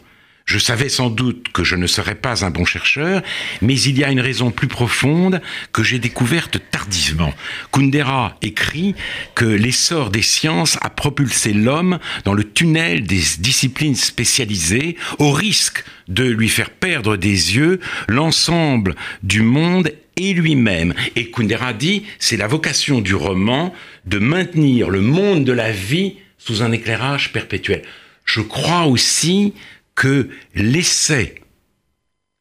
Je 0.53 0.59
savais 0.59 0.91
sans 0.91 1.09
doute 1.09 1.49
que 1.51 1.65
je 1.65 1.77
ne 1.77 1.87
serais 1.87 2.15
pas 2.15 2.45
un 2.45 2.51
bon 2.51 2.67
chercheur, 2.67 3.23
mais 3.63 3.81
il 3.81 3.99
y 3.99 4.05
a 4.05 4.11
une 4.11 4.21
raison 4.21 4.51
plus 4.51 4.69
profonde 4.69 5.41
que 5.73 5.83
j'ai 5.83 5.99
découverte 5.99 6.59
tardivement. 6.71 7.33
Kundera 7.73 8.37
écrit 8.43 8.95
que 9.35 9.47
l'essor 9.47 10.11
des 10.11 10.21
sciences 10.21 10.77
a 10.83 10.91
propulsé 10.91 11.55
l'homme 11.55 11.99
dans 12.27 12.35
le 12.35 12.45
tunnel 12.45 13.05
des 13.05 13.23
disciplines 13.39 13.95
spécialisées, 13.95 14.99
au 15.19 15.31
risque 15.31 15.85
de 16.09 16.25
lui 16.25 16.51
faire 16.51 16.69
perdre 16.69 17.17
des 17.17 17.57
yeux 17.57 17.81
l'ensemble 18.07 18.95
du 19.23 19.41
monde 19.41 19.91
et 20.17 20.35
lui-même. 20.35 20.93
Et 21.17 21.31
Kundera 21.31 21.73
dit, 21.73 22.03
c'est 22.19 22.37
la 22.37 22.47
vocation 22.47 23.01
du 23.01 23.15
roman 23.15 23.73
de 24.05 24.19
maintenir 24.19 24.91
le 24.91 25.01
monde 25.01 25.47
de 25.47 25.53
la 25.53 25.73
vie 25.73 26.17
sous 26.37 26.63
un 26.63 26.73
éclairage 26.73 27.33
perpétuel. 27.33 27.85
Je 28.27 28.43
crois 28.43 28.85
aussi 28.85 29.55
que 29.95 30.29
l'essai 30.55 31.43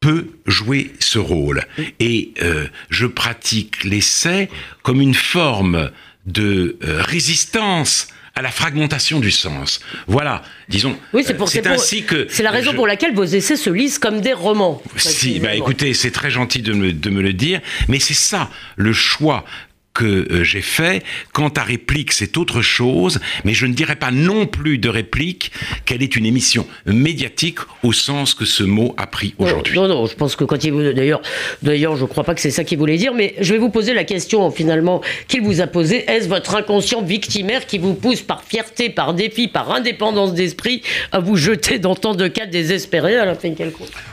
peut 0.00 0.26
jouer 0.46 0.92
ce 0.98 1.18
rôle. 1.18 1.64
Et 2.00 2.32
euh, 2.42 2.66
je 2.90 3.06
pratique 3.06 3.84
l'essai 3.84 4.50
comme 4.82 5.00
une 5.00 5.14
forme 5.14 5.90
de 6.26 6.76
euh, 6.82 7.00
résistance 7.02 8.08
à 8.34 8.42
la 8.42 8.50
fragmentation 8.50 9.20
du 9.20 9.30
sens. 9.30 9.80
Voilà, 10.06 10.42
disons. 10.68 10.98
Oui, 11.12 11.22
c'est 11.24 11.34
pour, 11.34 11.48
c'est 11.48 11.66
ainsi 11.66 12.04
que. 12.04 12.26
C'est 12.30 12.42
la 12.42 12.50
raison 12.50 12.72
pour 12.74 12.86
laquelle 12.86 13.14
vos 13.14 13.24
essais 13.24 13.56
se 13.56 13.70
lisent 13.70 13.98
comme 13.98 14.20
des 14.20 14.32
romans. 14.32 14.82
Si, 14.96 15.38
bah 15.38 15.54
écoutez, 15.54 15.92
c'est 15.94 16.10
très 16.10 16.30
gentil 16.30 16.62
de 16.62 16.72
me, 16.72 16.92
de 16.92 17.10
me 17.10 17.20
le 17.20 17.34
dire, 17.34 17.60
mais 17.88 18.00
c'est 18.00 18.14
ça 18.14 18.50
le 18.76 18.92
choix 18.92 19.44
que 19.94 20.26
euh, 20.30 20.44
j'ai 20.44 20.62
fait. 20.62 21.02
Quant 21.32 21.48
à 21.48 21.62
réplique, 21.62 22.12
c'est 22.12 22.36
autre 22.36 22.62
chose, 22.62 23.20
mais 23.44 23.54
je 23.54 23.66
ne 23.66 23.74
dirais 23.74 23.96
pas 23.96 24.10
non 24.10 24.46
plus 24.46 24.78
de 24.78 24.88
réplique 24.88 25.52
qu'elle 25.84 26.02
est 26.02 26.16
une 26.16 26.26
émission 26.26 26.66
médiatique 26.86 27.58
au 27.82 27.92
sens 27.92 28.34
que 28.34 28.44
ce 28.44 28.62
mot 28.62 28.94
a 28.96 29.06
pris 29.06 29.34
aujourd'hui. 29.38 29.76
Non, 29.76 29.88
non, 29.88 30.06
je 30.06 30.14
pense 30.14 30.36
que 30.36 30.44
quand 30.44 30.62
il 30.64 30.72
vous... 30.72 30.92
D'ailleurs, 30.92 31.22
d'ailleurs, 31.62 31.96
je 31.96 32.04
crois 32.04 32.24
pas 32.24 32.34
que 32.34 32.40
c'est 32.40 32.50
ça 32.50 32.64
qu'il 32.64 32.78
voulait 32.78 32.96
dire, 32.96 33.14
mais 33.14 33.34
je 33.40 33.52
vais 33.52 33.58
vous 33.58 33.70
poser 33.70 33.94
la 33.94 34.04
question 34.04 34.50
finalement 34.50 35.02
qu'il 35.28 35.42
vous 35.42 35.60
a 35.60 35.66
posée. 35.66 36.04
Est-ce 36.10 36.28
votre 36.28 36.54
inconscient 36.54 37.02
victimaire 37.02 37.66
qui 37.66 37.78
vous 37.78 37.94
pousse 37.94 38.22
par 38.22 38.42
fierté, 38.42 38.90
par 38.90 39.14
défi, 39.14 39.48
par 39.48 39.72
indépendance 39.72 40.34
d'esprit 40.34 40.82
à 41.10 41.18
vous 41.18 41.36
jeter 41.36 41.78
dans 41.78 41.94
tant 41.94 42.14
de 42.14 42.28
cas 42.28 42.46
désespérés 42.46 43.16
à 43.16 43.24
la 43.24 43.34
fin 43.34 43.50
de 43.50 43.56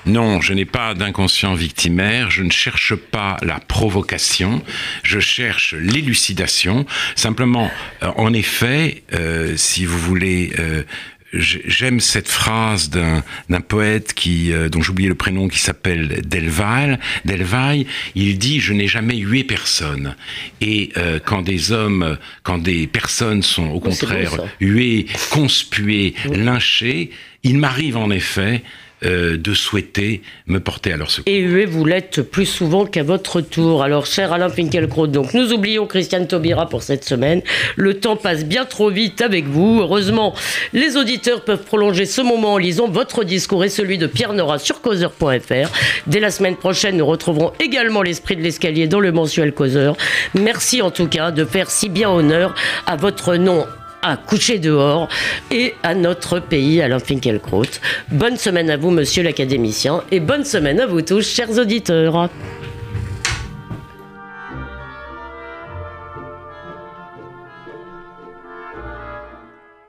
Non, 0.06 0.42
je 0.42 0.54
n'ai 0.54 0.66
pas 0.66 0.94
d'inconscient 0.94 1.54
victimaire, 1.54 2.30
je 2.30 2.44
ne 2.44 2.52
cherche 2.52 2.96
pas 2.96 3.38
la 3.42 3.60
provocation, 3.60 4.62
je 5.04 5.20
cherche 5.20 5.69
l'élucidation. 5.74 6.86
Simplement, 7.16 7.72
euh, 8.04 8.12
en 8.16 8.34
effet, 8.34 9.04
euh, 9.14 9.54
si 9.58 9.86
vous 9.86 9.98
voulez... 9.98 10.52
Euh, 10.60 10.84
j'aime 11.32 12.00
cette 12.00 12.28
phrase 12.28 12.90
d'un 12.90 13.62
poète 13.62 14.16
qui 14.16 14.52
dont 14.72 14.82
j'oublie 14.82 15.06
le 15.06 15.14
prénom 15.14 15.48
qui 15.48 15.60
s'appelle 15.60 16.24
Delvaille. 16.26 16.98
Delvaille, 17.24 17.86
il 18.16 18.40
dit 18.40 18.60
je 18.60 18.74
n'ai 18.74 18.88
jamais 18.88 19.16
hué 19.18 19.44
personne. 19.44 20.16
Et 20.60 20.90
quand 21.26 21.44
des 21.44 21.72
hommes, 21.72 22.18
quand 22.42 22.58
des 22.58 22.88
personnes 22.88 23.44
sont 23.44 23.68
au 23.68 23.80
contraire 23.80 24.40
huées, 24.60 25.06
conspuées, 25.30 26.16
lynchées, 26.34 27.12
il 27.44 27.60
m'arrive 27.60 27.98
en 27.98 28.10
effet 28.10 28.64
euh, 29.06 29.38
de 29.38 29.54
souhaiter 29.54 30.22
me 30.48 30.60
porter 30.60 30.92
à 30.92 30.98
leur 30.98 31.10
secours. 31.10 31.32
Et 31.32 31.66
vous 31.66 31.86
l'êtes 31.86 32.22
plus 32.22 32.46
souvent 32.46 32.86
qu'à 32.86 33.04
votre 33.04 33.40
tour. 33.40 33.82
Alors, 33.82 34.06
cher 34.06 34.34
Alain 34.34 34.50
Finkielkraut, 34.50 35.08
donc 35.08 35.34
nous 35.34 35.54
oublions 35.54 35.88
Christiane 35.88 36.28
Taubira 36.28 36.68
pour 36.68 36.84
cette 36.84 37.06
semaine. 37.06 37.42
Le 37.76 38.00
temps 38.00 38.18
passe 38.18 38.44
bien 38.44 38.66
trop 38.66 38.90
vite 38.90 39.22
avec 39.22 39.46
vous. 39.46 39.80
Heureusement, 39.80 40.36
les 40.74 40.98
auditeurs 40.98 41.46
peuvent 41.46 41.64
prolonger 41.64 42.06
ce 42.06 42.22
moment 42.22 42.56
en 42.56 42.58
lisant 42.58 42.90
votre 42.90 43.24
discours 43.24 43.64
et 43.64 43.70
celui 43.70 43.98
de 43.98 44.08
Pierre 44.08 44.34
Nora 44.34 44.60
sur 44.60 44.82
causeur.fr. 44.82 45.72
Dès 46.08 46.20
la 46.20 46.32
semaine 46.32 46.58
prochaine, 46.58 46.98
nous 46.98 47.06
retrouverons 47.06 47.54
également 47.60 48.02
l'esprit 48.02 48.36
de 48.36 48.42
l'escalier 48.42 48.88
dans 48.88 49.00
le 49.00 49.12
mensuel 49.12 49.54
Causeur. 49.54 49.96
Merci 50.34 50.82
en 50.82 50.92
tout 50.92 51.08
cas 51.08 51.32
de 51.32 51.46
faire 51.46 51.72
si 51.72 51.90
bien 51.90 52.10
honneur 52.10 52.54
à 52.86 52.96
votre 52.96 53.36
nom 53.36 53.66
à 54.02 54.18
coucher 54.18 54.60
dehors 54.60 55.10
et 55.52 55.76
à 55.84 55.96
notre 55.96 56.40
pays, 56.40 56.82
Alain 56.82 57.00
Finkielkraut. 57.00 57.80
Bonne 58.12 58.38
semaine 58.38 58.70
à 58.70 58.78
vous, 58.78 58.92
monsieur 58.92 59.24
l'académicien, 59.24 60.04
et 60.12 60.20
bonne 60.20 60.46
semaine 60.46 60.80
à 60.80 60.86
vous 60.86 61.02
tous, 61.02 61.28
chers 61.28 61.58
auditeurs. 61.58 62.30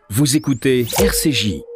Vous 0.09 0.37
écoutez 0.37 0.87
RCJ 0.99 1.70